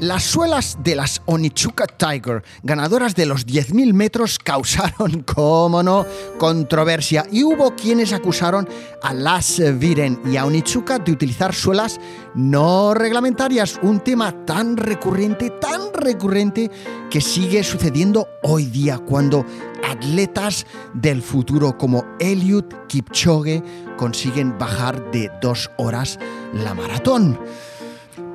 Las 0.00 0.22
suelas 0.22 0.78
de 0.84 0.94
las 0.94 1.20
Onichuka 1.26 1.88
Tiger, 1.88 2.44
ganadoras 2.62 3.16
de 3.16 3.26
los 3.26 3.44
10.000 3.44 3.92
metros, 3.92 4.38
causaron, 4.38 5.22
como 5.26 5.82
no, 5.82 6.06
controversia 6.38 7.26
y 7.32 7.42
hubo 7.42 7.74
quienes 7.74 8.12
acusaron 8.12 8.68
a 9.02 9.12
las 9.12 9.60
Viren 9.78 10.20
y 10.24 10.36
a 10.36 10.44
Onichuka 10.44 11.00
de 11.00 11.10
utilizar 11.10 11.52
suelas 11.52 11.98
no 12.36 12.94
reglamentarias, 12.94 13.80
un 13.82 13.98
tema 13.98 14.44
tan 14.46 14.76
recurrente, 14.76 15.50
tan 15.50 15.92
recurrente 15.92 16.70
que 17.10 17.20
sigue 17.20 17.64
sucediendo 17.64 18.28
hoy 18.44 18.66
día 18.66 18.98
cuando 18.98 19.44
atletas 19.84 20.64
del 20.94 21.22
futuro 21.22 21.76
como 21.76 22.04
Eliud 22.20 22.66
Kipchoge 22.86 23.64
consiguen 23.96 24.56
bajar 24.58 25.10
de 25.10 25.28
dos 25.42 25.72
horas 25.76 26.20
la 26.52 26.72
maratón. 26.74 27.36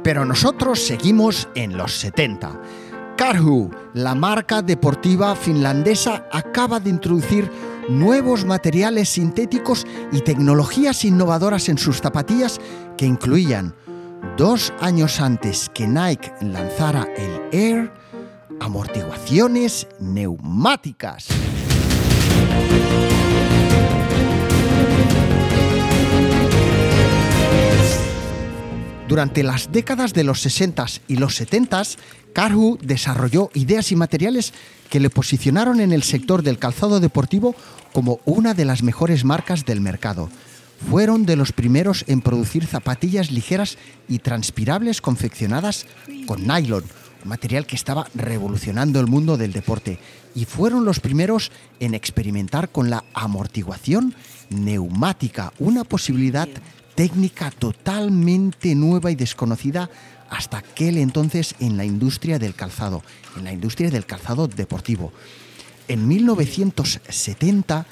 Pero 0.04 0.26
nosotros 0.26 0.80
seguimos 0.86 1.48
en 1.56 1.78
los 1.78 1.94
70. 1.94 2.62
Karhu, 3.18 3.72
la 3.94 4.16
marca 4.16 4.62
deportiva 4.62 5.36
finlandesa, 5.36 6.28
acaba 6.32 6.80
de 6.80 6.90
introducir 6.90 7.50
nuevos 7.90 8.46
materiales 8.46 9.10
sintéticos 9.10 9.86
y 10.12 10.22
tecnologías 10.22 11.06
innovadoras 11.06 11.70
en 11.70 11.78
sus 11.78 12.02
zapatillas 12.02 12.60
que 12.98 13.06
incluían, 13.06 13.76
dos 14.38 14.74
años 14.80 15.20
antes 15.20 15.70
que 15.74 15.88
Nike 15.88 16.34
lanzara 16.42 17.08
el 17.18 17.42
Air, 17.52 17.92
amortiguaciones 18.60 19.88
neumáticas. 20.00 21.28
Durante 29.14 29.44
las 29.44 29.72
décadas 29.72 30.16
de 30.16 30.24
los 30.24 30.44
60s 30.44 31.02
y 31.08 31.18
los 31.18 31.40
70s, 31.40 31.98
Karhu 32.34 32.80
desarrolló 32.82 33.52
ideas 33.54 33.92
y 33.92 33.96
materiales 33.96 34.56
que 34.90 35.00
le 35.00 35.12
posicionaron 35.12 35.82
en 35.82 35.92
el 35.92 36.02
sector 36.02 36.42
del 36.42 36.58
calzado 36.58 37.00
deportivo 37.00 37.56
como 37.94 38.22
una 38.26 38.56
de 38.56 38.66
las 38.66 38.82
mejores 38.82 39.24
marcas 39.24 39.66
del 39.66 39.82
mercado. 39.82 40.32
Fueron 40.90 41.28
de 41.28 41.36
los 41.36 41.52
primeros 41.52 42.06
en 42.08 42.22
producir 42.22 42.66
zapatillas 42.66 43.30
ligeras 43.30 43.78
y 44.10 44.18
transpirables 44.18 45.00
confeccionadas 45.00 45.86
con 46.26 46.48
nylon, 46.48 46.84
un 47.24 47.30
material 47.30 47.68
que 47.68 47.76
estaba 47.76 48.08
revolucionando 48.16 49.00
el 49.00 49.06
mundo 49.06 49.38
del 49.38 49.54
deporte, 49.54 50.00
y 50.34 50.46
fueron 50.46 50.86
los 50.86 51.00
primeros 51.00 51.52
en 51.80 51.94
experimentar 51.94 52.70
con 52.70 52.90
la 52.90 53.04
amortiguación 53.14 54.16
neumática, 54.50 55.54
una 55.60 55.84
posibilidad 55.84 56.50
técnica 56.96 57.52
totalmente 57.52 58.76
nueva 58.76 59.12
y 59.12 59.16
desconocida 59.16 59.90
hasta 60.30 60.58
aquel 60.58 60.98
entonces 60.98 61.56
en 61.60 61.78
la 61.78 61.86
industria 61.86 62.40
del 62.40 62.56
calzado, 62.56 63.04
en 63.38 63.44
la 63.44 63.54
industria 63.54 63.92
del 63.92 64.06
calzado 64.06 64.48
deportivo. 64.48 65.14
En 65.88 66.08
1970, 66.08 67.86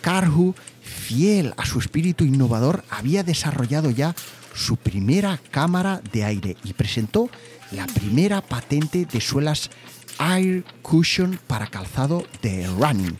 Karhu, 0.00 0.54
fiel 0.82 1.54
a 1.56 1.66
su 1.66 1.78
espíritu 1.78 2.24
innovador, 2.24 2.84
había 2.90 3.22
desarrollado 3.22 3.90
ya 3.90 4.14
su 4.54 4.76
primera 4.76 5.40
cámara 5.50 6.00
de 6.12 6.24
aire 6.24 6.56
y 6.64 6.72
presentó 6.72 7.30
la 7.72 7.86
primera 7.86 8.40
patente 8.40 9.04
de 9.04 9.20
suelas 9.20 9.70
Air 10.18 10.64
Cushion 10.82 11.38
para 11.46 11.66
calzado 11.66 12.24
de 12.42 12.66
running. 12.66 13.16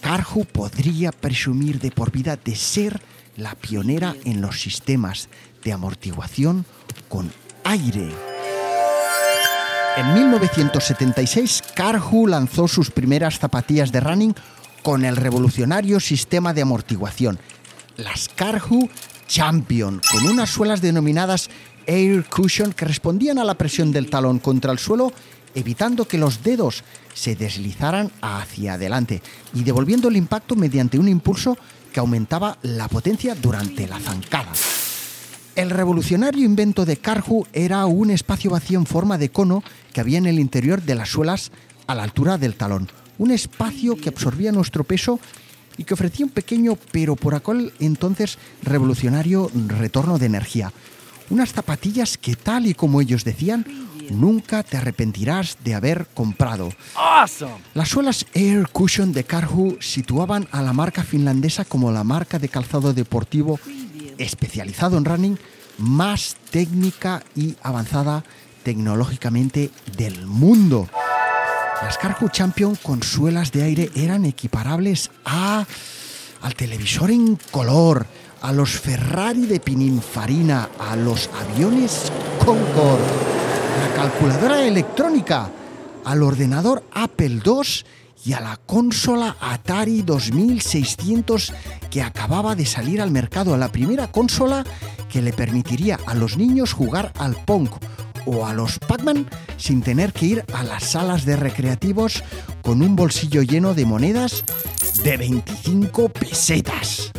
Karhu 0.00 0.44
podría 0.44 1.12
presumir 1.12 1.80
de 1.80 1.90
por 1.90 2.10
vida 2.10 2.36
de 2.36 2.54
ser 2.54 3.00
la 3.38 3.54
pionera 3.54 4.16
en 4.24 4.40
los 4.40 4.60
sistemas 4.60 5.28
de 5.64 5.72
amortiguación 5.72 6.66
con 7.08 7.32
aire. 7.64 8.10
En 9.96 10.14
1976, 10.14 11.62
Karhu 11.74 12.26
lanzó 12.26 12.68
sus 12.68 12.90
primeras 12.90 13.38
zapatillas 13.38 13.92
de 13.92 14.00
running 14.00 14.34
con 14.82 15.04
el 15.04 15.16
revolucionario 15.16 16.00
sistema 16.00 16.52
de 16.52 16.62
amortiguación, 16.62 17.38
las 17.96 18.28
Karhu 18.28 18.90
Champion, 19.28 20.00
con 20.10 20.26
unas 20.26 20.50
suelas 20.50 20.80
denominadas 20.80 21.48
Air 21.86 22.24
Cushion 22.28 22.72
que 22.72 22.84
respondían 22.84 23.38
a 23.38 23.44
la 23.44 23.54
presión 23.54 23.92
del 23.92 24.10
talón 24.10 24.40
contra 24.40 24.72
el 24.72 24.78
suelo, 24.78 25.12
evitando 25.54 26.06
que 26.06 26.18
los 26.18 26.42
dedos 26.42 26.82
se 27.14 27.34
deslizaran 27.34 28.10
hacia 28.20 28.74
adelante 28.74 29.22
y 29.54 29.64
devolviendo 29.64 30.08
el 30.08 30.16
impacto 30.16 30.54
mediante 30.54 30.98
un 30.98 31.08
impulso 31.08 31.56
que 31.92 32.00
aumentaba 32.00 32.58
la 32.62 32.88
potencia 32.88 33.34
durante 33.34 33.86
la 33.86 33.98
zancada. 34.00 34.52
El 35.54 35.70
revolucionario 35.70 36.44
invento 36.44 36.84
de 36.84 36.98
Karhu 36.98 37.46
era 37.52 37.84
un 37.86 38.10
espacio 38.10 38.50
vacío 38.52 38.78
en 38.78 38.86
forma 38.86 39.18
de 39.18 39.30
cono 39.30 39.64
que 39.92 40.00
había 40.00 40.18
en 40.18 40.26
el 40.26 40.38
interior 40.38 40.82
de 40.82 40.94
las 40.94 41.08
suelas 41.08 41.50
a 41.88 41.94
la 41.94 42.04
altura 42.04 42.38
del 42.38 42.54
talón. 42.54 42.88
Un 43.18 43.32
espacio 43.32 43.96
que 43.96 44.10
absorbía 44.10 44.52
nuestro 44.52 44.84
peso 44.84 45.18
y 45.76 45.84
que 45.84 45.94
ofrecía 45.94 46.26
un 46.26 46.32
pequeño 46.32 46.78
pero 46.92 47.16
por 47.16 47.34
aquel 47.34 47.72
entonces 47.80 48.38
revolucionario 48.62 49.50
retorno 49.66 50.18
de 50.18 50.26
energía. 50.26 50.72
Unas 51.30 51.52
zapatillas 51.52 52.18
que 52.18 52.36
tal 52.36 52.66
y 52.66 52.74
como 52.74 53.00
ellos 53.00 53.24
decían, 53.24 53.66
nunca 54.10 54.62
te 54.62 54.76
arrepentirás 54.76 55.58
de 55.64 55.74
haber 55.74 56.06
comprado. 56.14 56.70
Las 57.74 57.88
suelas 57.88 58.26
Air 58.34 58.68
Cushion 58.68 59.12
de 59.12 59.24
Karhu 59.24 59.78
situaban 59.80 60.48
a 60.52 60.62
la 60.62 60.72
marca 60.72 61.02
finlandesa 61.02 61.64
como 61.64 61.90
la 61.90 62.04
marca 62.04 62.38
de 62.38 62.48
calzado 62.48 62.92
deportivo 62.92 63.58
especializado 64.18 64.98
en 64.98 65.04
running 65.04 65.38
más 65.78 66.36
técnica 66.50 67.22
y 67.34 67.56
avanzada 67.62 68.24
tecnológicamente 68.62 69.70
del 69.96 70.26
mundo. 70.26 70.88
Las 71.82 71.96
Karhu 71.96 72.28
Champion 72.28 72.74
con 72.76 73.02
suelas 73.02 73.52
de 73.52 73.62
aire 73.62 73.90
eran 73.94 74.24
equiparables 74.24 75.10
a 75.24 75.64
al 76.42 76.54
televisor 76.54 77.10
en 77.10 77.36
color, 77.50 78.06
a 78.42 78.52
los 78.52 78.70
Ferrari 78.70 79.46
de 79.46 79.60
Pininfarina, 79.60 80.68
a 80.78 80.96
los 80.96 81.28
aviones 81.28 82.12
Concorde, 82.44 83.37
la 83.78 83.94
calculadora 83.94 84.66
electrónica, 84.66 85.50
al 86.04 86.22
ordenador 86.22 86.82
Apple 86.92 87.40
II 87.44 87.62
y 88.24 88.32
a 88.32 88.40
la 88.40 88.56
consola 88.56 89.36
Atari 89.40 90.02
2600 90.02 91.52
que 91.90 92.02
acababa 92.02 92.56
de 92.56 92.66
salir 92.66 93.00
al 93.00 93.10
mercado, 93.10 93.54
a 93.54 93.58
la 93.58 93.70
primera 93.70 94.10
consola 94.10 94.64
que 95.08 95.22
le 95.22 95.32
permitiría 95.32 95.98
a 96.06 96.14
los 96.14 96.36
niños 96.36 96.72
jugar 96.72 97.12
al 97.18 97.36
Pong 97.44 97.68
o 98.26 98.46
a 98.46 98.52
los 98.52 98.78
Pac-Man 98.80 99.28
sin 99.56 99.82
tener 99.82 100.12
que 100.12 100.26
ir 100.26 100.44
a 100.52 100.64
las 100.64 100.84
salas 100.84 101.24
de 101.24 101.36
recreativos 101.36 102.24
con 102.62 102.82
un 102.82 102.96
bolsillo 102.96 103.42
lleno 103.42 103.74
de 103.74 103.86
monedas 103.86 104.44
de 105.04 105.16
25 105.16 106.08
pesetas. 106.08 107.12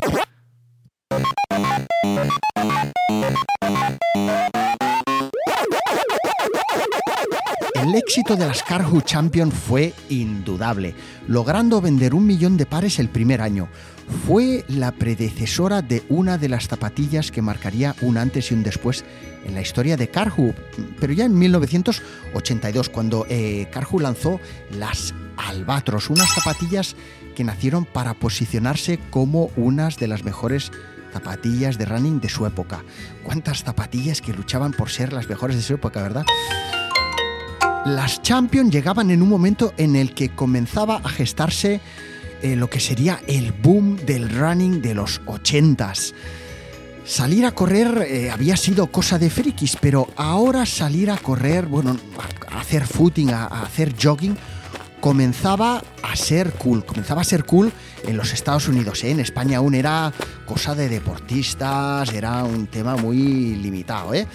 El 7.82 7.96
éxito 7.96 8.36
de 8.36 8.46
las 8.46 8.62
Karhu 8.62 9.00
Champion 9.00 9.54
fue 9.54 9.94
indudable, 10.10 10.94
logrando 11.30 11.80
vender 11.80 12.14
un 12.14 12.26
millón 12.26 12.58
de 12.58 12.66
pares 12.66 13.00
el 13.00 13.08
primer 13.08 13.42
año. 13.42 13.70
Fue 14.28 14.66
la 14.68 14.92
predecesora 14.92 15.82
de 15.82 16.04
una 16.10 16.38
de 16.38 16.50
las 16.50 16.68
zapatillas 16.68 17.32
que 17.32 17.42
marcaría 17.42 17.96
un 18.02 18.18
antes 18.18 18.52
y 18.52 18.54
un 18.54 18.64
después 18.64 19.06
en 19.46 19.56
la 19.56 19.62
historia 19.62 19.96
de 19.96 20.10
Karhu, 20.10 20.54
pero 21.00 21.14
ya 21.14 21.24
en 21.24 21.40
1982, 21.40 22.90
cuando 22.90 23.26
eh, 23.30 23.70
Karhu 23.72 24.02
lanzó 24.02 24.42
las 24.78 25.14
Albatros, 25.38 26.10
unas 26.10 26.34
zapatillas 26.34 26.98
que 27.34 27.46
nacieron 27.46 27.86
para 27.86 28.14
posicionarse 28.14 29.00
como 29.10 29.52
unas 29.56 29.96
de 29.98 30.10
las 30.10 30.26
mejores 30.26 30.74
zapatillas 31.14 31.78
de 31.78 31.86
running 31.86 32.20
de 32.20 32.28
su 32.28 32.46
época. 32.46 32.84
¿Cuántas 33.24 33.64
zapatillas 33.64 34.22
que 34.22 34.34
luchaban 34.34 34.74
por 34.74 34.90
ser 34.90 35.14
las 35.14 35.30
mejores 35.30 35.56
de 35.56 35.62
su 35.62 35.76
época, 35.76 36.02
verdad? 36.02 36.26
Las 37.96 38.22
Champion 38.22 38.70
llegaban 38.70 39.10
en 39.10 39.24
un 39.24 39.30
momento 39.30 39.74
en 39.78 39.96
el 39.96 40.14
que 40.14 40.30
comenzaba 40.30 40.98
a 40.98 41.10
gestarse 41.10 41.82
eh, 42.44 42.56
lo 42.56 42.70
que 42.70 42.80
sería 42.80 43.20
el 43.28 43.52
boom 43.52 43.98
del 44.06 44.30
running 44.30 44.82
de 44.82 44.94
los 44.94 45.22
80s. 45.26 46.14
Salir 47.04 47.48
a 47.48 47.52
correr 47.52 48.06
eh, 48.08 48.30
había 48.30 48.58
sido 48.58 48.88
cosa 48.88 49.18
de 49.18 49.32
frikis, 49.32 49.76
pero 49.82 50.08
ahora 50.16 50.68
salir 50.68 51.10
a 51.10 51.18
correr, 51.18 51.66
bueno, 51.66 51.98
hacer 52.52 52.86
footing, 52.86 53.32
a 53.32 53.48
hacer 53.48 53.96
jogging, 54.00 54.38
comenzaba 55.00 55.82
a 56.04 56.16
ser 56.16 56.52
cool, 56.54 56.86
comenzaba 56.86 57.22
a 57.22 57.26
ser 57.26 57.46
cool 57.46 57.72
en 58.06 58.18
los 58.18 58.34
Estados 58.34 58.68
Unidos. 58.68 59.04
¿eh? 59.04 59.10
En 59.10 59.20
España 59.20 59.58
aún 59.58 59.74
era 59.74 60.14
cosa 60.46 60.76
de 60.76 60.90
deportistas, 60.90 62.14
era 62.14 62.44
un 62.44 62.68
tema 62.68 62.96
muy 62.98 63.56
limitado. 63.56 64.14
¿eh? 64.14 64.28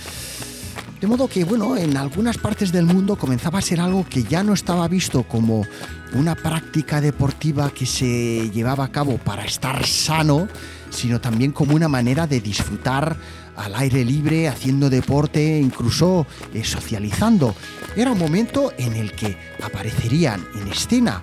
De 1.01 1.07
modo 1.07 1.29
que, 1.29 1.45
bueno, 1.45 1.77
en 1.77 1.97
algunas 1.97 2.39
partes 2.39 2.73
del 2.73 2.87
mundo 2.87 3.17
comenzaba 3.17 3.59
a 3.59 3.63
ser 3.63 3.81
algo 3.81 4.07
que 4.09 4.25
ya 4.25 4.43
no 4.43 4.55
estaba 4.55 4.89
visto 4.89 5.25
como 5.25 5.67
una 6.15 6.35
práctica 6.35 7.01
deportiva 7.01 7.71
que 7.71 7.85
se 7.85 8.51
llevaba 8.51 8.85
a 8.85 8.93
cabo 8.93 9.19
para 9.19 9.45
estar 9.45 9.85
sano, 9.87 10.49
sino 10.91 11.21
también 11.21 11.53
como 11.53 11.75
una 11.75 11.89
manera 11.89 12.27
de 12.27 12.41
disfrutar 12.41 13.17
al 13.57 13.75
aire 13.75 14.05
libre, 14.05 14.49
haciendo 14.49 14.91
deporte, 14.91 15.59
incluso 15.59 16.27
eh, 16.53 16.65
socializando. 16.65 17.55
Era 17.97 18.13
un 18.13 18.19
momento 18.19 18.73
en 18.79 18.95
el 18.95 19.13
que 19.13 19.37
aparecerían 19.63 20.45
en 20.55 20.69
escena 20.69 21.23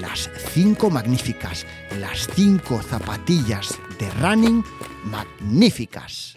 las 0.00 0.30
cinco 0.52 0.90
magníficas, 0.90 1.66
las 2.00 2.28
cinco 2.34 2.80
zapatillas 2.82 3.78
de 3.98 4.10
running 4.20 4.64
magníficas. 5.04 6.34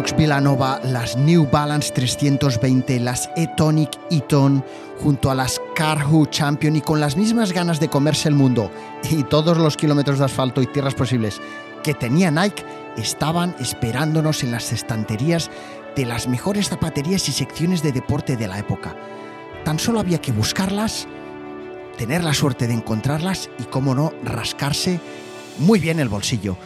Brooks 0.00 0.16
Villanova, 0.16 0.80
las 0.82 1.14
New 1.14 1.46
Balance 1.50 1.92
320, 1.92 3.00
las 3.00 3.28
Etonic 3.36 3.90
Eton, 4.10 4.64
junto 4.98 5.30
a 5.30 5.34
las 5.34 5.60
Carhu 5.74 6.24
Champion 6.24 6.74
y 6.74 6.80
con 6.80 7.00
las 7.00 7.18
mismas 7.18 7.52
ganas 7.52 7.80
de 7.80 7.88
comerse 7.88 8.30
el 8.30 8.34
mundo 8.34 8.70
y 9.10 9.24
todos 9.24 9.58
los 9.58 9.76
kilómetros 9.76 10.18
de 10.18 10.24
asfalto 10.24 10.62
y 10.62 10.66
tierras 10.68 10.94
posibles 10.94 11.38
que 11.84 11.92
tenía 11.92 12.30
Nike, 12.30 12.64
estaban 12.96 13.54
esperándonos 13.60 14.42
en 14.42 14.52
las 14.52 14.72
estanterías 14.72 15.50
de 15.94 16.06
las 16.06 16.28
mejores 16.28 16.70
zapaterías 16.70 17.28
y 17.28 17.32
secciones 17.32 17.82
de 17.82 17.92
deporte 17.92 18.38
de 18.38 18.48
la 18.48 18.58
época. 18.58 18.96
Tan 19.66 19.78
solo 19.78 20.00
había 20.00 20.22
que 20.22 20.32
buscarlas, 20.32 21.08
tener 21.98 22.24
la 22.24 22.32
suerte 22.32 22.66
de 22.66 22.72
encontrarlas 22.72 23.50
y, 23.58 23.64
cómo 23.64 23.94
no, 23.94 24.14
rascarse 24.24 24.98
muy 25.58 25.78
bien 25.78 26.00
el 26.00 26.08
bolsillo. 26.08 26.56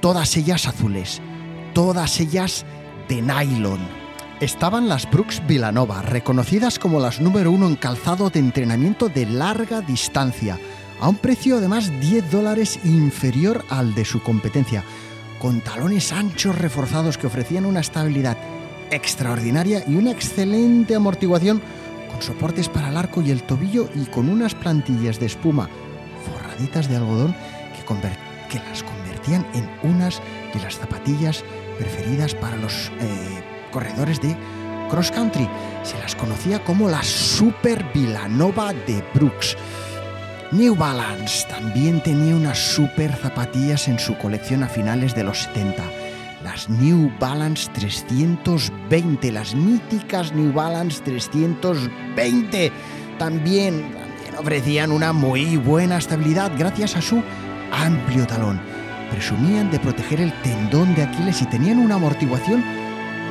Todas 0.00 0.34
ellas 0.38 0.66
azules, 0.66 1.20
todas 1.74 2.20
ellas 2.20 2.64
de 3.08 3.22
nylon. 3.22 3.80
Estaban 4.40 4.88
las 4.88 5.10
Brooks 5.10 5.42
Villanova, 5.46 6.02
reconocidas 6.02 6.78
como 6.78 7.00
las 7.00 7.20
número 7.20 7.50
uno 7.50 7.66
en 7.66 7.76
calzado 7.76 8.30
de 8.30 8.40
entrenamiento 8.40 9.08
de 9.08 9.26
larga 9.26 9.80
distancia, 9.80 10.58
a 11.00 11.08
un 11.08 11.16
precio 11.16 11.56
además 11.56 11.90
10 12.00 12.30
dólares 12.30 12.78
inferior 12.84 13.64
al 13.68 13.94
de 13.94 14.04
su 14.04 14.22
competencia, 14.22 14.82
con 15.38 15.60
talones 15.60 16.12
anchos 16.12 16.56
reforzados 16.56 17.18
que 17.18 17.26
ofrecían 17.26 17.66
una 17.66 17.80
estabilidad 17.80 18.36
extraordinaria 18.90 19.84
y 19.86 19.96
una 19.96 20.10
excelente 20.10 20.94
amortiguación 20.94 21.60
con 22.10 22.22
soportes 22.22 22.68
para 22.68 22.88
el 22.88 22.96
arco 22.96 23.22
y 23.22 23.30
el 23.30 23.42
tobillo 23.42 23.88
y 23.94 24.04
con 24.06 24.28
unas 24.28 24.54
plantillas 24.54 25.20
de 25.20 25.26
espuma 25.26 25.68
forraditas 26.24 26.88
de 26.88 26.96
algodón 26.96 27.34
que, 28.48 28.58
las 28.58 28.82
convertían 28.82 29.46
en 29.54 29.68
unas 29.82 30.20
de 30.52 30.60
las 30.60 30.78
zapatillas 30.78 31.44
preferidas 31.80 32.34
para 32.34 32.56
los 32.56 32.92
eh, 33.00 33.42
corredores 33.72 34.20
de 34.20 34.36
cross 34.90 35.10
country. 35.10 35.48
Se 35.82 35.98
las 35.98 36.14
conocía 36.14 36.62
como 36.62 36.88
la 36.88 37.02
Super 37.02 37.84
Villanova 37.94 38.72
de 38.72 39.02
Brooks. 39.14 39.56
New 40.52 40.76
Balance 40.76 41.48
también 41.48 42.02
tenía 42.02 42.36
unas 42.36 42.58
super 42.58 43.14
zapatillas 43.16 43.88
en 43.88 43.98
su 43.98 44.16
colección 44.18 44.62
a 44.62 44.68
finales 44.68 45.14
de 45.14 45.24
los 45.24 45.44
70 45.44 45.82
las 46.42 46.68
New 46.70 47.12
Balance 47.20 47.70
320, 47.74 49.32
las 49.32 49.54
míticas 49.54 50.32
New 50.32 50.52
Balance 50.52 51.02
320. 51.02 52.72
También, 53.18 53.92
también 53.92 54.10
ofrecían 54.38 54.90
una 54.90 55.12
muy 55.12 55.56
buena 55.56 55.98
estabilidad 55.98 56.50
gracias 56.56 56.96
a 56.96 57.02
su 57.02 57.22
amplio 57.72 58.26
talón. 58.26 58.69
Presumían 59.10 59.70
de 59.70 59.80
proteger 59.80 60.20
el 60.20 60.32
tendón 60.42 60.94
de 60.94 61.02
Aquiles 61.02 61.42
y 61.42 61.46
tenían 61.46 61.78
una 61.78 61.96
amortiguación 61.96 62.64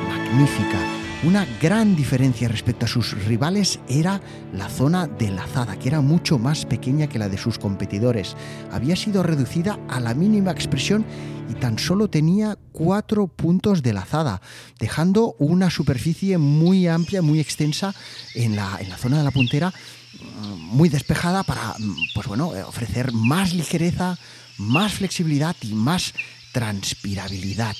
magnífica. 0.08 0.78
Una 1.22 1.46
gran 1.60 1.96
diferencia 1.96 2.48
respecto 2.48 2.86
a 2.86 2.88
sus 2.88 3.12
rivales 3.26 3.78
era 3.88 4.22
la 4.54 4.70
zona 4.70 5.06
de 5.06 5.30
lazada, 5.30 5.78
que 5.78 5.88
era 5.88 6.00
mucho 6.00 6.38
más 6.38 6.64
pequeña 6.64 7.08
que 7.08 7.18
la 7.18 7.28
de 7.28 7.36
sus 7.36 7.58
competidores. 7.58 8.36
Había 8.72 8.96
sido 8.96 9.22
reducida 9.22 9.78
a 9.90 10.00
la 10.00 10.14
mínima 10.14 10.50
expresión 10.50 11.04
y 11.50 11.54
tan 11.54 11.78
solo 11.78 12.08
tenía 12.08 12.56
cuatro 12.72 13.26
puntos 13.26 13.82
de 13.82 13.92
lazada, 13.92 14.40
dejando 14.78 15.34
una 15.38 15.68
superficie 15.68 16.38
muy 16.38 16.86
amplia, 16.86 17.20
muy 17.20 17.38
extensa 17.38 17.94
en 18.34 18.56
la, 18.56 18.78
en 18.80 18.88
la 18.88 18.96
zona 18.96 19.18
de 19.18 19.24
la 19.24 19.30
puntera, 19.30 19.74
mm, 19.74 20.54
muy 20.74 20.88
despejada 20.88 21.42
para 21.42 21.74
mm, 21.78 21.96
pues 22.14 22.28
bueno, 22.28 22.54
eh, 22.54 22.62
ofrecer 22.62 23.12
más 23.12 23.52
ligereza, 23.52 24.16
más 24.60 24.94
flexibilidad 24.94 25.56
y 25.62 25.72
más 25.72 26.12
transpirabilidad. 26.52 27.76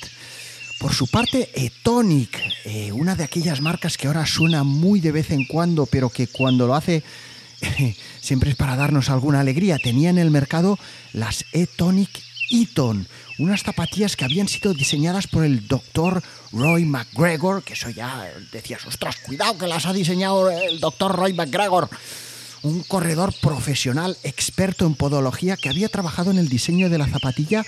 Por 0.79 0.93
su 0.93 1.07
parte, 1.07 1.49
Etonic, 1.53 2.39
eh, 2.65 2.91
una 2.91 3.15
de 3.15 3.23
aquellas 3.23 3.61
marcas 3.61 3.97
que 3.97 4.07
ahora 4.07 4.25
suena 4.25 4.63
muy 4.63 4.99
de 4.99 5.11
vez 5.11 5.29
en 5.29 5.45
cuando, 5.45 5.85
pero 5.85 6.09
que 6.09 6.27
cuando 6.27 6.65
lo 6.65 6.73
hace 6.73 7.03
siempre 8.19 8.49
es 8.49 8.55
para 8.55 8.75
darnos 8.75 9.09
alguna 9.09 9.41
alegría, 9.41 9.77
tenía 9.77 10.09
en 10.09 10.17
el 10.17 10.31
mercado 10.31 10.79
las 11.13 11.45
Etonic 11.51 12.09
Eton, 12.49 13.07
unas 13.37 13.61
zapatillas 13.63 14.15
que 14.15 14.25
habían 14.25 14.47
sido 14.47 14.73
diseñadas 14.73 15.27
por 15.27 15.45
el 15.45 15.67
doctor 15.67 16.23
Roy 16.51 16.85
McGregor, 16.85 17.63
que 17.63 17.73
eso 17.73 17.89
ya 17.91 18.27
decías, 18.51 18.85
ostras, 18.87 19.17
cuidado 19.17 19.57
que 19.59 19.67
las 19.67 19.85
ha 19.85 19.93
diseñado 19.93 20.49
el 20.49 20.79
doctor 20.79 21.15
Roy 21.15 21.33
McGregor, 21.33 21.89
un 22.63 22.83
corredor 22.83 23.33
profesional 23.41 24.17
experto 24.23 24.85
en 24.85 24.95
podología 24.95 25.57
que 25.57 25.69
había 25.69 25.89
trabajado 25.89 26.31
en 26.31 26.37
el 26.37 26.49
diseño 26.49 26.89
de 26.89 26.97
la 26.97 27.07
zapatilla 27.07 27.65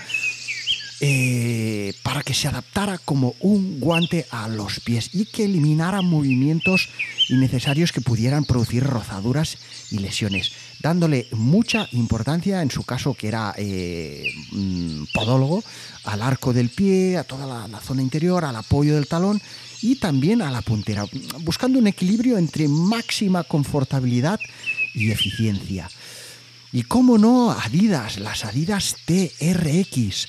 eh, 1.00 1.92
para 2.02 2.22
que 2.22 2.34
se 2.34 2.48
adaptara 2.48 2.98
como 2.98 3.34
un 3.40 3.80
guante 3.80 4.26
a 4.30 4.48
los 4.48 4.80
pies 4.80 5.10
y 5.12 5.26
que 5.26 5.44
eliminara 5.44 6.02
movimientos 6.02 6.88
innecesarios 7.28 7.92
que 7.92 8.00
pudieran 8.00 8.44
producir 8.44 8.84
rozaduras 8.84 9.58
y 9.90 9.98
lesiones 9.98 10.52
dándole 10.84 11.26
mucha 11.32 11.88
importancia, 11.92 12.60
en 12.60 12.70
su 12.70 12.84
caso 12.84 13.14
que 13.14 13.28
era 13.28 13.54
eh, 13.56 14.30
mm, 14.52 15.04
podólogo, 15.14 15.64
al 16.04 16.20
arco 16.20 16.52
del 16.52 16.68
pie, 16.68 17.16
a 17.16 17.24
toda 17.24 17.68
la, 17.68 17.80
zona 17.80 18.02
interior, 18.02 18.44
al 18.44 18.54
apoyo 18.54 18.94
del 18.94 19.06
talón 19.06 19.40
y 19.80 19.96
también 19.96 20.42
a 20.42 20.50
la 20.50 20.60
puntera, 20.60 21.06
buscando 21.40 21.78
un 21.78 21.86
equilibrio 21.86 22.36
entre 22.36 22.68
máxima 22.68 23.44
confortabilidad 23.44 24.38
y 24.94 25.10
eficiencia. 25.10 25.90
Y 26.72 26.82
cómo 26.82 27.18
no, 27.18 27.52
Adidas, 27.52 28.18
las 28.18 28.44
Adidas 28.44 28.96
TRX, 29.04 30.28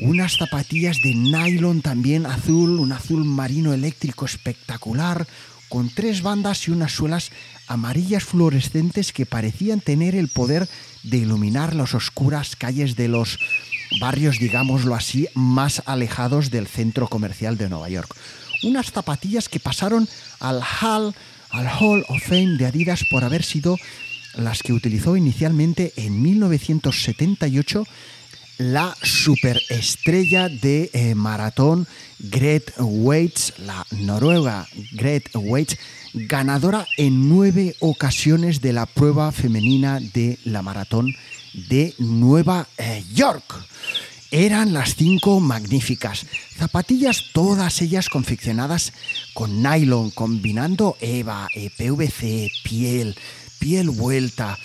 unas 0.00 0.36
zapatillas 0.36 0.98
de 1.02 1.14
nylon 1.14 1.82
también 1.82 2.26
azul, 2.26 2.80
un 2.80 2.92
azul 2.92 3.24
marino 3.24 3.72
eléctrico 3.74 4.24
espectacular, 4.24 5.26
con 5.68 5.90
tres 5.90 6.22
bandas 6.22 6.68
y 6.68 6.70
unas 6.70 6.92
suelas 6.92 7.30
amarillas 7.66 8.24
fluorescentes 8.24 9.12
que 9.12 9.26
parecían 9.26 9.80
tener 9.80 10.14
el 10.14 10.28
poder 10.28 10.68
de 11.02 11.18
iluminar 11.18 11.74
las 11.74 11.94
oscuras 11.94 12.56
calles 12.56 12.96
de 12.96 13.08
los 13.08 13.38
barrios, 14.00 14.38
digámoslo 14.38 14.94
así, 14.94 15.28
más 15.34 15.82
alejados 15.86 16.50
del 16.50 16.66
centro 16.66 17.08
comercial 17.08 17.56
de 17.56 17.68
Nueva 17.68 17.88
York. 17.88 18.14
Unas 18.62 18.92
zapatillas 18.92 19.48
que 19.48 19.60
pasaron 19.60 20.08
al 20.40 20.62
Hall, 20.62 21.14
al 21.50 21.66
Hall 21.68 22.04
of 22.08 22.22
Fame 22.22 22.56
de 22.56 22.66
Adidas 22.66 23.04
por 23.10 23.24
haber 23.24 23.42
sido 23.42 23.76
las 24.36 24.62
que 24.62 24.72
utilizó 24.72 25.16
inicialmente 25.16 25.92
en 25.96 26.20
1978 26.20 27.84
la 28.58 28.96
superestrella 29.02 30.48
de 30.48 30.90
eh, 30.92 31.14
maratón 31.14 31.86
Gret 32.18 32.72
Waits, 32.78 33.54
la 33.58 33.84
noruega 33.90 34.66
Gret 34.92 35.30
Waits, 35.34 35.76
ganadora 36.14 36.86
en 36.96 37.28
nueve 37.28 37.74
ocasiones 37.80 38.60
de 38.60 38.72
la 38.72 38.86
prueba 38.86 39.32
femenina 39.32 39.98
de 39.98 40.38
la 40.44 40.62
maratón 40.62 41.14
de 41.68 41.94
Nueva 41.98 42.68
eh, 42.78 43.04
York. 43.12 43.44
Eran 44.36 44.72
las 44.72 44.96
cinco 44.96 45.38
magníficas, 45.38 46.26
zapatillas 46.58 47.26
todas 47.32 47.80
ellas 47.82 48.08
confeccionadas 48.08 48.92
con 49.32 49.62
nylon, 49.62 50.10
combinando 50.10 50.96
EVA, 51.00 51.46
eh, 51.54 51.70
PVC, 51.70 52.50
piel, 52.64 53.14
piel 53.60 53.90
vuelta, 53.90 54.58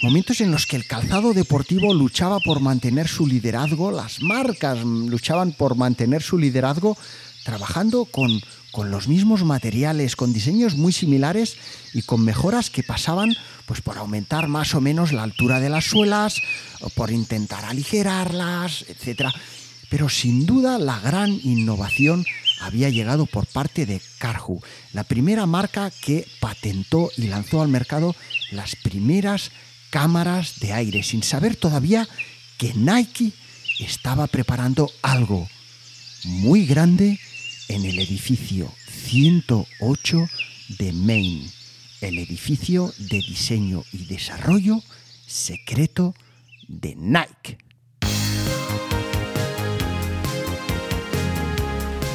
momentos 0.00 0.40
en 0.40 0.52
los 0.52 0.64
que 0.66 0.76
el 0.76 0.86
calzado 0.86 1.34
deportivo 1.34 1.92
luchaba 1.92 2.38
por 2.38 2.60
mantener 2.60 3.08
su 3.08 3.26
liderazgo, 3.26 3.90
las 3.90 4.22
marcas 4.22 4.84
luchaban 4.84 5.50
por 5.50 5.74
mantener 5.74 6.22
su 6.22 6.38
liderazgo 6.38 6.96
trabajando 7.44 8.04
con, 8.04 8.30
con 8.70 8.92
los 8.92 9.08
mismos 9.08 9.42
materiales, 9.42 10.14
con 10.14 10.32
diseños 10.32 10.76
muy 10.76 10.92
similares 10.92 11.56
y 11.92 12.02
con 12.02 12.24
mejoras 12.24 12.70
que 12.70 12.84
pasaban 12.84 13.34
pues 13.66 13.80
por 13.80 13.98
aumentar 13.98 14.48
más 14.48 14.74
o 14.74 14.80
menos 14.80 15.12
la 15.12 15.22
altura 15.22 15.60
de 15.60 15.68
las 15.68 15.84
suelas, 15.84 16.40
o 16.80 16.88
por 16.90 17.10
intentar 17.10 17.64
aligerarlas, 17.64 18.84
etc. 18.88 19.30
Pero 19.90 20.08
sin 20.08 20.46
duda 20.46 20.78
la 20.78 20.98
gran 21.00 21.38
innovación 21.42 22.24
había 22.60 22.88
llegado 22.88 23.26
por 23.26 23.46
parte 23.46 23.86
de 23.86 24.00
Carhu, 24.18 24.62
la 24.92 25.04
primera 25.04 25.46
marca 25.46 25.90
que 26.00 26.26
patentó 26.40 27.10
y 27.16 27.26
lanzó 27.26 27.60
al 27.60 27.68
mercado 27.68 28.16
las 28.50 28.76
primeras 28.76 29.50
cámaras 29.90 30.58
de 30.60 30.72
aire, 30.72 31.02
sin 31.02 31.22
saber 31.22 31.56
todavía 31.56 32.08
que 32.58 32.72
Nike 32.74 33.32
estaba 33.78 34.26
preparando 34.26 34.90
algo 35.02 35.48
muy 36.24 36.66
grande 36.66 37.20
en 37.68 37.84
el 37.84 37.98
edificio 37.98 38.72
108 39.06 40.28
de 40.78 40.92
Maine, 40.92 41.50
el 42.00 42.18
edificio 42.18 42.92
de 42.98 43.18
diseño 43.18 43.82
y 43.92 44.04
desarrollo 44.04 44.80
secreto 45.26 46.14
de 46.68 46.94
Nike. 46.96 47.58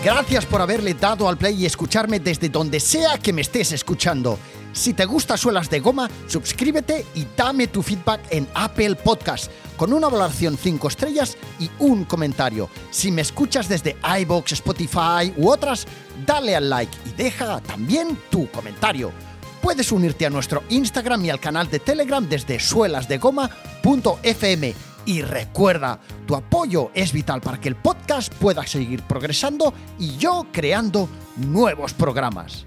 Gracias 0.04 0.48
por 0.48 0.62
haberle 0.62 0.96
dado 0.96 1.30
al 1.30 1.38
play 1.38 1.62
y 1.62 1.66
escucharme 1.66 2.20
desde 2.20 2.50
donde 2.50 2.80
sea 2.80 3.20
que 3.20 3.34
me 3.34 3.42
estés 3.42 3.72
escuchando. 3.72 4.40
Si 4.74 4.94
te 4.94 5.06
gusta 5.06 5.38
Suelas 5.38 5.70
de 5.70 5.80
Goma, 5.80 6.10
suscríbete 6.28 7.06
y 7.14 7.28
dame 7.38 7.68
tu 7.68 7.84
feedback 7.84 8.22
en 8.32 8.48
Apple 8.56 8.96
Podcast 8.96 9.52
con 9.78 9.94
una 9.94 10.08
valoración 10.08 10.58
5 10.58 10.88
estrellas 10.88 11.38
y 11.60 11.70
un 11.80 12.06
comentario. 12.06 12.70
Si 12.90 13.12
me 13.12 13.22
escuchas 13.22 13.68
desde 13.68 13.98
iBox, 14.22 14.54
Spotify 14.54 15.34
u 15.38 15.50
otras, 15.50 15.86
dale 16.26 16.56
al 16.56 16.70
like 16.70 16.98
y 17.06 17.12
deja 17.12 17.60
también 17.62 18.18
tu 18.30 18.50
comentario. 18.50 19.12
Puedes 19.62 19.92
unirte 19.92 20.26
a 20.26 20.30
nuestro 20.30 20.64
Instagram 20.70 21.26
y 21.26 21.30
al 21.30 21.40
canal 21.40 21.70
de 21.70 21.80
Telegram 21.80 22.28
desde 22.28 22.60
suelasdegoma.fm. 22.60 24.74
Y 25.06 25.22
recuerda, 25.22 26.00
tu 26.28 26.36
apoyo 26.36 26.92
es 26.94 27.14
vital 27.14 27.42
para 27.42 27.60
que 27.60 27.70
el 27.70 27.76
podcast 27.76 28.34
pueda 28.36 28.66
seguir 28.66 29.02
progresando 29.04 29.74
y 30.00 30.18
yo 30.18 30.48
creando 30.52 31.08
nuevos 31.38 31.94
programas. 31.94 32.66